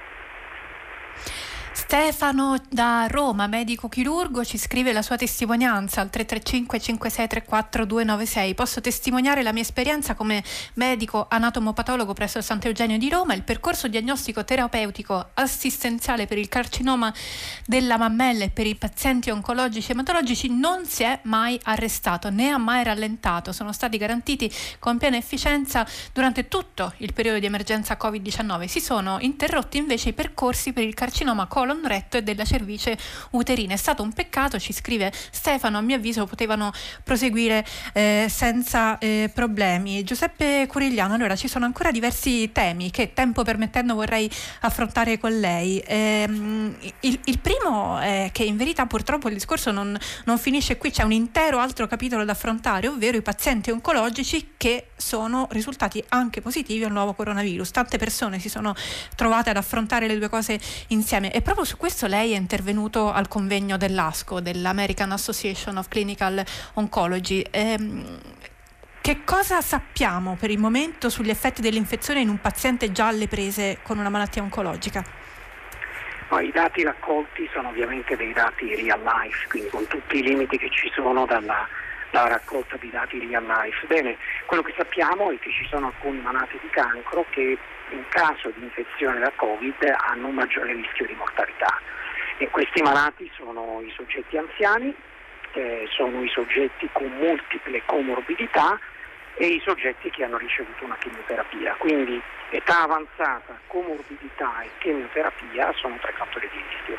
Stefano 1.95 2.61
da 2.69 3.07
Roma, 3.09 3.47
medico 3.47 3.89
chirurgo, 3.89 4.45
ci 4.45 4.59
scrive 4.59 4.93
la 4.93 5.01
sua 5.01 5.15
testimonianza 5.15 6.01
al 6.01 6.11
335 6.11 6.81
5634 6.81 7.85
296. 7.85 8.55
Posso 8.55 8.81
testimoniare 8.81 9.45
la 9.45 9.53
mia 9.53 9.63
esperienza 9.63 10.17
come 10.17 10.43
medico 10.75 11.27
anatomopatologo 11.31 12.13
presso 12.13 12.39
il 12.39 12.43
Sant'Eugenio 12.43 12.99
di 12.99 13.09
Roma. 13.09 13.35
Il 13.35 13.45
percorso 13.45 13.87
diagnostico 13.87 14.45
terapeutico 14.45 15.31
assistenziale 15.35 16.27
per 16.27 16.37
il 16.37 16.49
carcinoma 16.49 17.15
della 17.65 17.97
mammella 17.97 18.43
e 18.43 18.51
per 18.51 18.67
i 18.67 18.75
pazienti 18.75 19.31
oncologici 19.31 19.91
e 19.91 19.95
ematologici 19.95 20.51
non 20.51 20.87
si 20.87 21.05
è 21.05 21.21
mai 21.23 21.61
arrestato 21.63 22.29
né 22.29 22.49
ha 22.49 22.59
mai 22.59 22.83
rallentato. 22.83 23.53
Sono 23.53 23.73
stati 23.73 23.99
garantiti 23.99 24.53
con 24.81 24.99
piena 24.99 25.17
efficienza 25.17 25.87
durante 26.13 26.49
tutto 26.49 26.93
il 26.97 27.13
periodo 27.13 27.39
di 27.39 27.47
emergenza 27.47 27.97
Covid-19. 27.97 28.65
Si 28.65 28.81
sono 28.81 29.19
interrotti 29.21 29.79
invece 29.79 30.09
i 30.09 30.13
percorsi 30.13 30.73
per 30.73 30.83
il 30.83 30.95
carcinoma 30.95 31.47
colon 31.47 31.83
colon 31.84 31.84
retto 31.87 32.17
e 32.17 32.23
della 32.23 32.45
cervice 32.45 32.97
uterina. 33.31 33.75
È 33.75 33.77
stato 33.77 34.03
un 34.03 34.13
peccato, 34.13 34.59
ci 34.59 34.73
scrive 34.73 35.13
Stefano, 35.31 35.79
a 35.79 35.81
mio 35.81 35.97
avviso 35.97 36.27
potevano 36.27 36.73
proseguire 37.03 37.65
eh, 37.93 38.27
senza 38.29 38.99
eh, 38.99 39.31
problemi. 39.33 40.03
Giuseppe 40.05 40.67
Curigliano, 40.67 41.15
allora 41.15 41.37
ci 41.37 41.49
sono 41.49 41.65
ancora 41.65 41.91
diversi 41.91 42.51
temi 42.53 42.91
che 42.91 43.13
tempo 43.13 43.43
permettendo 43.43 43.95
vorrei 43.95 44.31
affrontare 44.61 45.19
con 45.19 45.39
lei. 45.39 45.79
Eh, 45.81 46.25
il, 47.01 47.21
il, 47.25 47.39
primo 47.39 47.99
è 47.99 48.31
che 48.33 48.45
in 48.45 48.57
verità 48.57 48.87
purtroppo 48.87 49.29
il 49.29 49.35
discorso 49.35 49.71
non, 49.71 49.97
non 50.25 50.39
finisce 50.39 50.77
qui, 50.77 50.91
c'è 50.91 51.03
un 51.03 51.13
intero 51.13 51.59
altro 51.59 51.87
capitolo 51.87 52.25
da 52.25 52.33
affrontare, 52.33 52.89
ovvero 52.89 53.17
i 53.17 53.23
pazienti 53.23 53.71
oncologici 53.71 54.53
che 54.57 54.89
sono 54.97 55.49
risultati 55.51 56.03
anche 56.09 56.41
positivi 56.41 56.85
al 56.85 56.93
nuovo 56.93 57.15
coronavirus. 57.15 57.71
Tante 57.71 57.99
persone 57.99 58.39
si 58.39 58.49
sono 58.49 58.75
trovate 59.17 59.51
ad 59.51 59.57
affrontare 59.57 60.07
le 60.07 60.19
due 60.19 60.29
cose 60.29 60.59
insieme 60.89 61.33
e 61.33 61.43
proprio 61.43 61.65
su 61.65 61.74
questo 61.77 62.07
lei 62.07 62.33
è 62.33 62.37
intervenuto 62.37 63.13
al 63.13 63.29
convegno 63.29 63.77
dell'ASCO, 63.77 64.41
dell'American 64.41 65.13
Association 65.13 65.77
of 65.77 65.89
Clinical 65.89 66.45
Oncology. 66.75 67.45
Ehm, 67.51 68.19
che 69.01 69.25
cosa 69.25 69.61
sappiamo 69.61 70.37
per 70.39 70.51
il 70.51 70.59
momento 70.59 71.11
sugli 71.11 71.31
effetti 71.31 71.61
dell'infezione 71.61 72.21
in 72.21 72.29
un 72.29 72.41
paziente 72.41 72.91
già 72.91 73.09
alle 73.09 73.29
prese 73.29 73.79
con 73.83 73.99
una 73.99 74.09
malattia 74.09 74.43
oncologica? 74.43 75.05
No, 76.31 76.39
I 76.39 76.51
dati 76.51 76.83
raccolti 76.83 77.49
sono 77.53 77.69
ovviamente 77.69 78.17
dei 78.17 78.33
dati 78.33 78.75
real 78.75 79.01
life, 79.03 79.47
quindi 79.49 79.69
con 79.69 79.87
tutti 79.87 80.19
i 80.19 80.23
limiti 80.23 80.57
che 80.57 80.71
ci 80.71 80.91
sono 80.95 81.27
dalla 81.27 81.69
la 82.15 82.29
raccolta 82.29 82.77
di 82.77 82.91
dati 82.91 83.19
real 83.19 83.45
life. 83.45 83.85
Bene, 83.87 84.17
quello 84.47 84.63
che 84.63 84.73
sappiamo 84.77 85.33
è 85.33 85.39
che 85.41 85.51
ci 85.51 85.67
sono 85.67 85.87
alcuni 85.87 86.21
malati 86.21 86.57
di 86.63 86.71
cancro 86.71 87.27
che 87.31 87.59
in 87.91 88.09
caso 88.09 88.51
di 88.55 88.63
infezione 88.63 89.19
da 89.19 89.33
Covid 89.35 89.83
hanno 89.83 90.29
un 90.29 90.35
maggiore 90.35 90.73
rischio 90.75 91.07
di 91.07 91.15
mortalità. 91.15 91.81
E 92.39 92.49
questi 92.51 92.83
malati 92.83 93.29
sono 93.35 93.81
i 93.85 93.93
soggetti 93.97 94.37
anziani, 94.37 94.95
eh, 95.53 95.87
sono 95.91 96.23
i 96.23 96.29
soggetti 96.29 96.89
con 96.93 97.11
multiple 97.19 97.83
comorbidità 97.85 98.79
e 99.35 99.47
i 99.47 99.61
soggetti 99.65 100.09
che 100.11 100.25
hanno 100.25 100.39
ricevuto 100.39 100.85
una 100.85 100.97
chemioterapia. 100.97 101.75
Quindi 101.79 102.21
età 102.51 102.83
avanzata, 102.83 103.59
comorbidità 103.67 104.63
e 104.63 104.71
chemioterapia 104.79 105.73
sono 105.75 105.99
tre 106.01 106.13
fattori 106.13 106.49
di 106.53 106.63
rischio. 106.71 106.97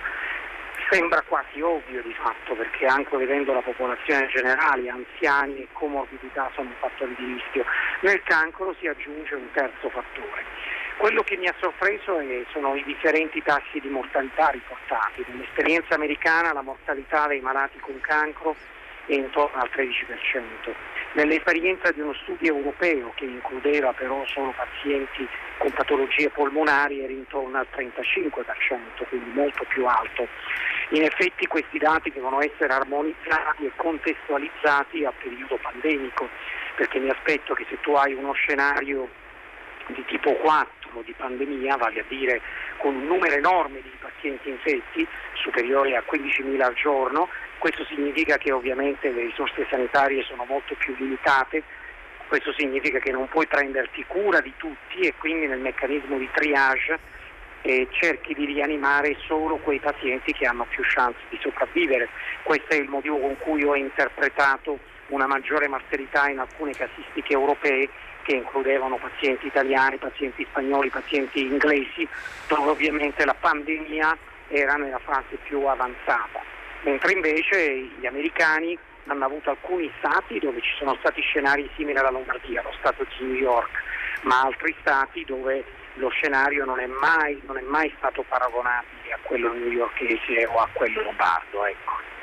Sembra 0.89 1.23
quasi 1.27 1.61
ovvio 1.61 2.01
di 2.01 2.13
fatto 2.13 2.53
perché 2.55 2.85
anche 2.85 3.15
vedendo 3.17 3.53
la 3.53 3.61
popolazione 3.61 4.27
generale, 4.27 4.89
anziani 4.89 5.61
e 5.61 5.67
comorbidità 5.73 6.49
sono 6.53 6.69
un 6.69 6.75
fattore 6.79 7.13
di 7.17 7.25
rischio. 7.25 7.65
Nel 8.01 8.21
cancro 8.23 8.75
si 8.79 8.87
aggiunge 8.87 9.35
un 9.35 9.49
terzo 9.51 9.89
fattore. 9.89 10.43
Quello 10.97 11.23
che 11.23 11.35
mi 11.37 11.47
ha 11.47 11.55
sorpreso 11.59 12.19
sono 12.51 12.75
i 12.75 12.83
differenti 12.83 13.41
tassi 13.43 13.79
di 13.79 13.89
mortalità 13.89 14.47
riportati. 14.49 15.25
Nell'esperienza 15.27 15.95
americana 15.95 16.53
la 16.53 16.61
mortalità 16.61 17.27
dei 17.27 17.41
malati 17.41 17.79
con 17.79 17.99
cancro 17.99 18.55
è 19.07 19.13
intorno 19.13 19.59
al 19.59 19.69
13%. 19.73 20.73
Nell'esperienza 21.13 21.91
di 21.91 22.01
uno 22.01 22.13
studio 22.23 22.55
europeo 22.55 23.13
che 23.15 23.25
includeva 23.25 23.93
però 23.93 24.25
solo 24.27 24.53
pazienti 24.55 25.27
con 25.57 25.71
patologie 25.71 26.29
polmonari 26.29 27.01
era 27.01 27.13
intorno 27.13 27.57
al 27.57 27.67
35%, 27.73 29.07
quindi 29.07 29.29
molto 29.33 29.63
più 29.69 29.85
alto. 29.85 30.27
In 30.89 31.03
effetti 31.03 31.47
questi 31.47 31.77
dati 31.77 32.11
devono 32.11 32.41
essere 32.41 32.73
armonizzati 32.73 33.65
e 33.65 33.71
contestualizzati 33.75 35.05
al 35.05 35.13
periodo 35.21 35.57
pandemico, 35.57 36.27
perché 36.75 36.99
mi 36.99 37.09
aspetto 37.09 37.53
che 37.53 37.65
se 37.69 37.79
tu 37.81 37.93
hai 37.93 38.13
uno 38.13 38.33
scenario 38.33 39.07
di 39.87 40.03
tipo 40.05 40.33
4 40.33 41.01
di 41.05 41.13
pandemia, 41.15 41.77
vale 41.77 42.01
a 42.01 42.05
dire 42.07 42.41
con 42.77 42.95
un 42.95 43.05
numero 43.05 43.35
enorme 43.35 43.81
di 43.81 43.91
pazienti 43.99 44.49
infetti, 44.49 45.07
superiore 45.33 45.95
a 45.95 46.03
15.000 46.09 46.61
al 46.61 46.73
giorno, 46.73 47.29
questo 47.65 47.83
significa 47.85 48.37
che 48.37 48.51
ovviamente 48.51 49.09
le 49.09 49.23
risorse 49.23 49.65
sanitarie 49.67 50.21
sono 50.21 50.45
molto 50.47 50.75
più 50.75 50.93
limitate, 50.99 51.63
questo 52.27 52.53
significa 52.53 52.99
che 52.99 53.09
non 53.09 53.27
puoi 53.27 53.47
prenderti 53.47 54.05
cura 54.05 54.39
di 54.39 54.53
tutti 54.55 54.99
e 54.99 55.15
quindi 55.17 55.47
nel 55.47 55.61
meccanismo 55.61 56.15
di 56.19 56.29
triage 56.31 56.99
eh, 57.63 57.87
cerchi 57.89 58.35
di 58.35 58.45
rianimare 58.45 59.17
solo 59.25 59.55
quei 59.55 59.79
pazienti 59.79 60.31
che 60.31 60.45
hanno 60.45 60.67
più 60.69 60.83
chance 60.85 61.17
di 61.29 61.39
sopravvivere. 61.41 62.07
Questo 62.43 62.75
è 62.75 62.75
il 62.75 62.87
motivo 62.87 63.17
con 63.17 63.35
cui 63.39 63.63
ho 63.63 63.73
interpretato 63.73 64.77
una 65.07 65.25
maggiore 65.25 65.67
mortalità 65.67 66.29
in 66.29 66.37
alcune 66.37 66.73
casistiche 66.73 67.33
europee 67.33 67.89
che 68.21 68.35
includevano 68.35 68.97
pazienti 68.97 69.47
italiani, 69.47 69.97
pazienti 69.97 70.45
spagnoli, 70.47 70.89
pazienti 70.91 71.41
inglesi, 71.41 72.07
dove 72.47 72.69
ovviamente 72.69 73.25
la 73.25 73.33
pandemia 73.33 74.15
era 74.49 74.75
nella 74.75 74.99
fase 74.99 75.37
più 75.41 75.65
avanzata, 75.65 76.53
mentre 76.83 77.13
invece 77.13 77.89
gli 77.99 78.05
americani 78.05 78.77
hanno 79.07 79.25
avuto 79.25 79.51
alcuni 79.51 79.91
stati 79.97 80.39
dove 80.39 80.61
ci 80.61 80.73
sono 80.77 80.95
stati 80.99 81.21
scenari 81.21 81.69
simili 81.75 81.97
alla 81.97 82.11
Lombardia, 82.11 82.61
lo 82.63 82.73
stato 82.79 83.05
di 83.17 83.25
New 83.25 83.35
York, 83.35 83.69
ma 84.23 84.41
altri 84.41 84.75
stati 84.79 85.23
dove 85.25 85.63
lo 85.95 86.09
scenario 86.09 86.65
non 86.65 86.79
è 86.79 86.87
mai, 86.87 87.41
non 87.45 87.57
è 87.57 87.61
mai 87.61 87.93
stato 87.97 88.23
paragonabile 88.27 89.13
a 89.13 89.19
quello 89.21 89.53
newyorkese 89.53 90.45
o 90.47 90.57
a 90.57 90.69
quello 90.73 91.01
lombardo. 91.03 91.65
Ecco. 91.65 92.14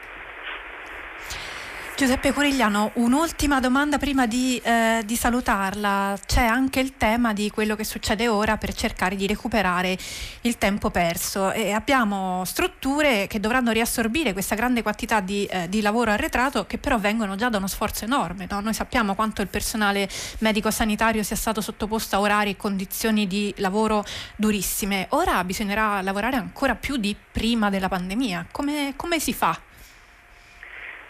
Giuseppe 2.02 2.32
Curigliano, 2.32 2.90
un'ultima 2.94 3.60
domanda 3.60 3.96
prima 3.96 4.26
di, 4.26 4.60
eh, 4.64 5.02
di, 5.06 5.14
salutarla. 5.14 6.18
C'è 6.26 6.44
anche 6.44 6.80
il 6.80 6.96
tema 6.96 7.32
di 7.32 7.48
quello 7.48 7.76
che 7.76 7.84
succede 7.84 8.26
ora 8.26 8.56
per 8.56 8.74
cercare 8.74 9.14
di 9.14 9.24
recuperare 9.24 9.96
il 10.40 10.58
tempo 10.58 10.90
perso 10.90 11.52
e 11.52 11.70
abbiamo 11.70 12.44
strutture 12.44 13.28
che 13.28 13.38
dovranno 13.38 13.70
riassorbire 13.70 14.32
questa 14.32 14.56
grande 14.56 14.82
quantità 14.82 15.20
di, 15.20 15.44
eh, 15.44 15.68
di 15.68 15.80
lavoro 15.80 16.10
arretrato 16.10 16.66
che 16.66 16.76
però 16.76 16.98
vengono 16.98 17.36
già 17.36 17.48
da 17.48 17.58
uno 17.58 17.68
sforzo 17.68 18.04
enorme. 18.04 18.48
No? 18.50 18.58
Noi 18.58 18.74
sappiamo 18.74 19.14
quanto 19.14 19.40
il 19.40 19.46
personale 19.46 20.08
medico-sanitario 20.40 21.22
sia 21.22 21.36
stato 21.36 21.60
sottoposto 21.60 22.16
a 22.16 22.20
orari 22.20 22.50
e 22.50 22.56
condizioni 22.56 23.28
di 23.28 23.54
lavoro 23.58 24.04
durissime. 24.34 25.06
Ora 25.10 25.44
bisognerà 25.44 26.02
lavorare 26.02 26.34
ancora 26.34 26.74
più 26.74 26.96
di 26.96 27.14
prima 27.30 27.70
della 27.70 27.88
pandemia. 27.88 28.48
come, 28.50 28.94
come 28.96 29.20
si 29.20 29.32
fa? 29.32 29.56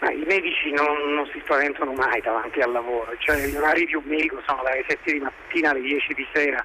Ma 0.03 0.11
I 0.11 0.25
medici 0.27 0.69
non, 0.71 1.13
non, 1.13 1.25
si 1.31 1.39
spaventano 1.45 1.93
mai 1.93 2.19
davanti 2.19 2.59
al 2.59 2.73
lavoro, 2.73 3.15
cioè 3.19 3.37
gli 3.45 3.55
orari 3.55 3.85
più 3.85 4.01
medico 4.03 4.41
sono 4.45 4.61
dalle 4.61 4.83
7 4.85 5.13
di 5.13 5.19
mattina 5.19 5.69
alle 5.69 5.79
10 5.79 6.13
di 6.13 6.27
sera, 6.33 6.61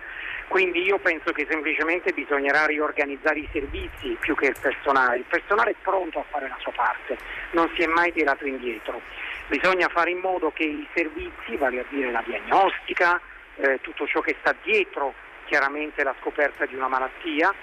quindi 0.48 0.82
io 0.82 0.98
penso 0.98 1.30
che 1.30 1.46
semplicemente 1.48 2.12
bisognerà 2.12 2.66
riorganizzare 2.66 3.38
i 3.38 3.48
servizi 3.52 4.16
più 4.18 4.34
che 4.34 4.46
il 4.46 4.56
personale. 4.60 5.18
Il 5.18 5.24
personale 5.28 5.70
è 5.70 5.74
pronto 5.80 6.18
a 6.18 6.24
fare 6.28 6.48
la 6.48 6.56
sua 6.58 6.72
parte, 6.72 7.16
non 7.52 7.70
si 7.76 7.82
è 7.82 7.86
mai 7.86 8.12
tirato 8.12 8.44
indietro. 8.44 9.00
Bisogna 9.46 9.86
fare 9.86 10.10
in 10.10 10.18
modo 10.18 10.50
che 10.50 10.64
i 10.64 10.88
servizi, 10.92 11.54
vale 11.56 11.78
a 11.78 11.84
dire 11.90 12.10
la 12.10 12.24
diagnostica, 12.26 13.20
eh, 13.54 13.78
tutto 13.82 14.04
ciò 14.08 14.20
che 14.20 14.34
sta 14.40 14.52
dietro 14.64 15.14
chiaramente 15.44 16.02
la 16.02 16.14
scoperta 16.20 16.66
di 16.66 16.74
una 16.74 16.88
malattia, 16.88 17.54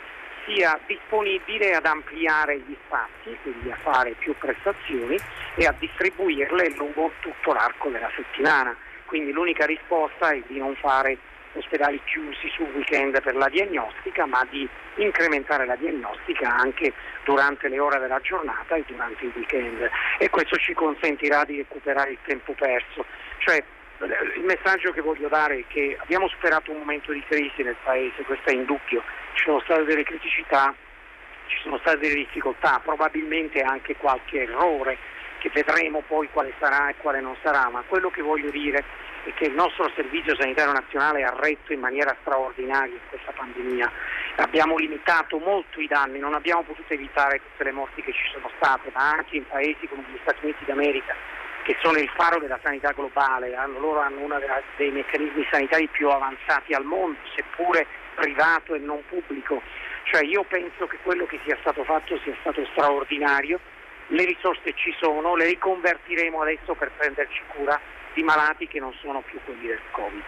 sia 0.45 0.79
disponibile 0.86 1.73
ad 1.73 1.86
ampliare 1.86 2.60
gli 2.60 2.75
spazi, 2.86 3.36
quindi 3.41 3.71
a 3.71 3.77
fare 3.81 4.12
più 4.12 4.36
prestazioni 4.38 5.17
e 5.55 5.65
a 5.65 5.75
distribuirle 5.77 6.75
lungo 6.75 7.12
tutto 7.19 7.53
l'arco 7.53 7.89
della 7.89 8.12
settimana. 8.15 8.75
Quindi 9.05 9.31
l'unica 9.31 9.65
risposta 9.65 10.31
è 10.31 10.41
di 10.47 10.58
non 10.58 10.75
fare 10.75 11.17
ospedali 11.53 12.01
chiusi 12.05 12.49
sul 12.49 12.69
weekend 12.73 13.21
per 13.21 13.36
la 13.36 13.47
diagnostica, 13.49 14.25
ma 14.25 14.45
di 14.49 14.67
incrementare 14.95 15.65
la 15.65 15.75
diagnostica 15.75 16.53
anche 16.53 16.93
durante 17.23 17.67
le 17.69 17.79
ore 17.79 17.99
della 17.99 18.19
giornata 18.19 18.75
e 18.75 18.84
durante 18.86 19.25
il 19.25 19.31
weekend 19.36 19.89
e 20.17 20.29
questo 20.29 20.58
ci 20.58 20.73
consentirà 20.73 21.43
di 21.45 21.58
recuperare 21.58 22.12
il 22.12 22.17
tempo 22.25 22.53
perso. 22.53 23.05
Cioè, 23.39 23.63
il 24.03 24.43
messaggio 24.43 24.91
che 24.91 25.01
voglio 25.01 25.29
dare 25.29 25.60
è 25.60 25.63
che 25.67 25.97
abbiamo 25.99 26.27
superato 26.27 26.71
un 26.71 26.79
momento 26.79 27.12
di 27.12 27.23
crisi 27.27 27.63
nel 27.63 27.77
Paese, 27.84 28.23
questo 28.23 28.49
è 28.49 28.53
indubbio, 28.53 29.03
ci 29.34 29.43
sono 29.45 29.62
state 29.62 29.84
delle 29.86 30.03
criticità, 30.03 30.73
ci 31.47 31.58
sono 31.62 31.77
state 31.79 31.99
delle 31.99 32.15
difficoltà, 32.15 32.81
probabilmente 32.84 33.62
anche 33.62 33.95
qualche 33.95 34.43
errore 34.43 34.97
che 35.39 35.49
vedremo 35.53 36.01
poi 36.08 36.27
quale 36.31 36.53
sarà 36.60 36.89
e 36.89 36.95
quale 36.97 37.21
non 37.21 37.36
sarà, 37.41 37.69
ma 37.69 37.84
quello 37.88 38.10
che 38.10 38.21
voglio 38.21 38.49
dire 38.49 38.84
è 39.23 39.34
che 39.34 39.45
il 39.45 39.53
nostro 39.53 39.89
Servizio 39.95 40.36
Sanitario 40.36 40.73
Nazionale 40.73 41.23
ha 41.23 41.34
retto 41.39 41.71
in 41.71 41.79
maniera 41.79 42.15
straordinaria 42.21 42.93
in 42.93 43.08
questa 43.10 43.31
pandemia. 43.31 43.91
Abbiamo 44.38 44.77
limitato 44.77 45.38
molto 45.39 45.79
i 45.79 45.88
danni, 45.88 46.19
non 46.19 46.34
abbiamo 46.34 46.63
potuto 46.63 46.93
evitare 46.93 47.39
tutte 47.39 47.63
le 47.63 47.71
morti 47.71 48.01
che 48.01 48.12
ci 48.12 48.29
sono 48.31 48.49
state, 48.58 48.91
ma 48.93 49.12
anche 49.12 49.38
in 49.38 49.47
paesi 49.47 49.88
come 49.88 50.03
gli 50.12 50.17
Stati 50.21 50.39
Uniti 50.43 50.65
d'America 50.65 51.15
che 51.65 51.75
sono 51.82 51.97
il 51.97 52.10
faro 52.10 52.38
della 52.38 52.60
sanità 52.62 52.91
globale, 52.91 53.56
hanno, 53.56 53.80
loro 53.80 53.99
hanno 53.99 54.19
uno 54.19 54.38
dei 54.78 54.91
meccanismi 54.91 55.47
sanitari 55.49 55.88
più 55.88 56.10
avanzati 56.10 56.73
al 56.75 56.84
mondo, 56.84 57.17
seppure 57.36 57.88
privato 58.13 58.75
e 58.75 58.80
non 58.80 59.01
pubblico. 59.10 59.63
Cioè 60.04 60.23
io 60.23 60.43
penso 60.43 60.86
che 60.86 60.99
quello 61.01 61.25
che 61.25 61.39
sia 61.43 61.58
stato 61.62 61.84
fatto 61.84 62.19
sia 62.19 62.36
stato 62.41 62.63
straordinario, 62.67 63.60
le 64.10 64.25
risorse 64.25 64.73
ci 64.75 64.95
sono, 64.99 65.36
le 65.36 65.47
riconvertiremo 65.47 66.39
adesso 66.39 66.75
per 66.75 66.91
prenderci 66.95 67.41
cura 67.47 67.82
di 68.13 68.21
malati 68.21 68.67
che 68.67 68.80
non 68.80 68.93
sono 69.01 69.21
più 69.21 69.39
quelli 69.43 69.65
del 69.65 69.82
Covid. 69.89 70.21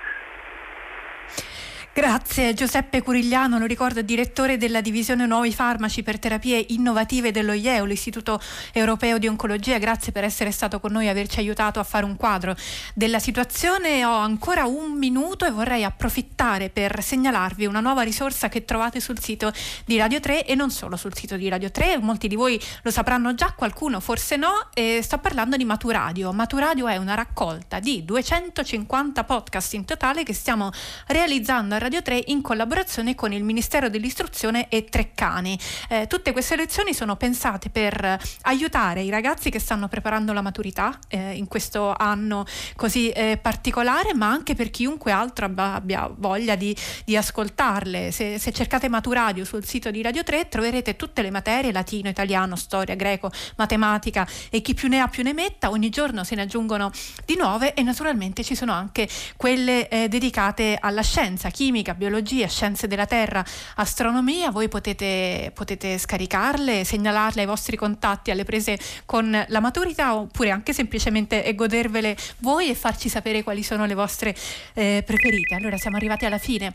Grazie 1.98 2.54
Giuseppe 2.54 3.02
Curigliano, 3.02 3.58
lo 3.58 3.66
ricordo 3.66 4.04
direttore 4.04 4.58
della 4.58 4.82
divisione 4.82 5.26
Nuovi 5.26 5.52
Farmaci 5.52 6.04
per 6.04 6.20
Terapie 6.20 6.64
Innovative 6.70 7.32
dello 7.32 7.54
IEO, 7.54 7.86
l'Istituto 7.86 8.40
Europeo 8.72 9.18
di 9.18 9.26
Oncologia. 9.26 9.80
Grazie 9.80 10.12
per 10.12 10.24
essere 10.24 10.52
stato 10.52 10.80
con 10.80 10.92
noi 10.92 11.08
e 11.08 11.10
averci 11.10 11.40
aiutato 11.40 11.80
a 11.80 11.84
fare 11.84 12.06
un 12.06 12.16
quadro 12.16 12.56
della 12.94 13.18
situazione. 13.18 14.06
Ho 14.06 14.16
ancora 14.16 14.68
un 14.68 14.92
minuto 14.92 15.48
e 15.48 15.50
vorrei 15.50 15.84
approfittare 15.84 16.70
per 16.70 17.02
segnalarvi 17.02 17.66
una 17.66 17.80
nuova 17.80 18.04
risorsa 18.04 18.48
che 18.48 18.64
trovate 18.64 19.00
sul 19.00 19.20
sito 19.20 19.52
di 19.84 19.98
Radio 19.98 20.20
3 20.20 20.46
e 20.46 20.54
non 20.54 20.70
solo 20.70 20.98
sul 20.98 21.16
sito 21.16 21.36
di 21.36 21.50
Radio 21.50 21.72
3. 21.72 21.98
Molti 21.98 22.28
di 22.28 22.36
voi 22.36 22.62
lo 22.84 22.92
sapranno 22.92 23.34
già, 23.34 23.54
qualcuno 23.58 24.00
forse 24.02 24.36
no. 24.36 24.70
E 24.76 25.00
sto 25.02 25.18
parlando 25.18 25.58
di 25.58 25.66
Maturadio. 25.66 26.32
Maturadio 26.32 26.88
è 26.88 26.98
una 26.98 27.16
raccolta 27.16 27.80
di 27.80 28.06
250 28.06 29.24
podcast 29.24 29.74
in 29.74 29.84
totale 29.84 30.22
che 30.22 30.36
stiamo 30.36 30.70
realizzando 31.08 31.74
a 31.74 31.86
Radio 31.88 32.02
3 32.02 32.23
in 32.26 32.41
collaborazione 32.41 33.15
con 33.15 33.32
il 33.32 33.45
Ministero 33.45 33.88
dell'Istruzione 33.88 34.67
e 34.67 34.84
Treccani. 34.84 35.58
Eh, 35.88 36.06
tutte 36.08 36.34
queste 36.34 36.58
lezioni 36.58 36.93
sono 36.93 37.15
pensate 37.15 37.69
per 37.69 38.19
aiutare 38.41 39.04
i 39.04 39.10
ragazzi 39.10 39.50
che 39.50 39.60
stanno 39.60 39.88
preparando 39.88 40.34
la 40.34 40.41
maturità 40.41 41.00
eh, 41.08 41.36
in 41.38 41.47
questo 41.47 41.93
anno 41.97 42.45
così 42.76 43.10
eh, 43.12 43.39
particolare, 43.41 44.13
ma 44.13 44.28
anche 44.28 44.54
per 44.54 44.69
chiunque 44.69 45.13
altro 45.13 45.45
abbia, 45.45 45.76
abbia 45.76 46.12
voglia 46.13 46.58
di, 46.58 46.76
di 47.06 47.15
ascoltarle. 47.15 48.12
Se, 48.12 48.38
se, 48.38 48.52
cercate 48.52 48.89
Maturadio 48.89 49.45
sul 49.45 49.63
sito 49.63 49.89
di 49.89 50.02
Radio 50.02 50.23
3 50.23 50.50
troverete 50.50 50.97
tutte 50.97 51.21
le 51.21 51.32
materie, 51.32 51.71
latino, 51.71 52.10
italiano, 52.10 52.58
storia, 52.58 52.95
greco, 52.95 53.32
matematica 53.56 54.28
e 54.50 54.60
chi 54.62 54.73
più 54.73 54.89
ne 54.89 55.00
ha 55.00 55.08
più 55.08 55.23
ne 55.23 55.32
metta. 55.32 55.69
Ogni 55.69 55.88
giorno 55.88 56.26
se 56.26 56.36
ne 56.36 56.41
aggiungono 56.41 56.91
di 57.23 57.38
nuove 57.38 57.73
e 57.76 57.82
naturalmente 57.82 58.43
ci 58.43 58.56
sono 58.56 58.73
anche 58.73 59.08
quelle 59.38 59.88
eh, 59.88 60.10
dedicate 60.10 60.78
alla 60.78 61.02
scienza, 61.02 61.50
chimica, 61.50 61.66
chimica, 61.67 61.95
biologia, 61.95 62.47
scienze 62.47 62.88
della 62.88 63.06
terra, 63.06 63.43
astronomia, 63.75 64.51
voi 64.51 64.69
potete, 64.69 65.51
potete 65.53 65.97
scaricarle, 65.97 66.86
segnalarle 66.86 67.41
ai 67.41 67.47
vostri 67.47 67.75
contatti 67.75 68.32
alle 68.32 68.45
prese 68.45 68.80
con 69.06 69.45
la 69.45 69.60
maturità 69.60 70.15
oppure 70.15 70.51
anche 70.51 70.71
semplicemente 70.71 71.53
godervele 71.56 72.15
voi 72.38 72.69
e 72.69 72.75
farci 72.75 73.10
sapere 73.10 73.43
quali 73.43 73.63
sono 73.63 73.86
le 73.86 73.95
vostre 73.95 74.34
eh, 74.73 75.03
preferite. 75.06 75.56
Allora 75.56 75.77
siamo 75.77 75.97
arrivati 75.97 76.25
alla 76.25 76.38
fine 76.38 76.73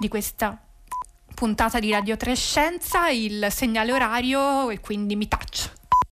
di 0.00 0.08
questa 0.08 0.60
puntata 1.34 1.78
di 1.78 1.92
Radio 1.92 2.16
Trescenza, 2.16 3.10
il 3.10 3.46
segnale 3.50 3.92
orario 3.92 4.70
e 4.70 4.80
quindi 4.80 5.14
mi 5.14 5.28
taccio. 5.28 5.81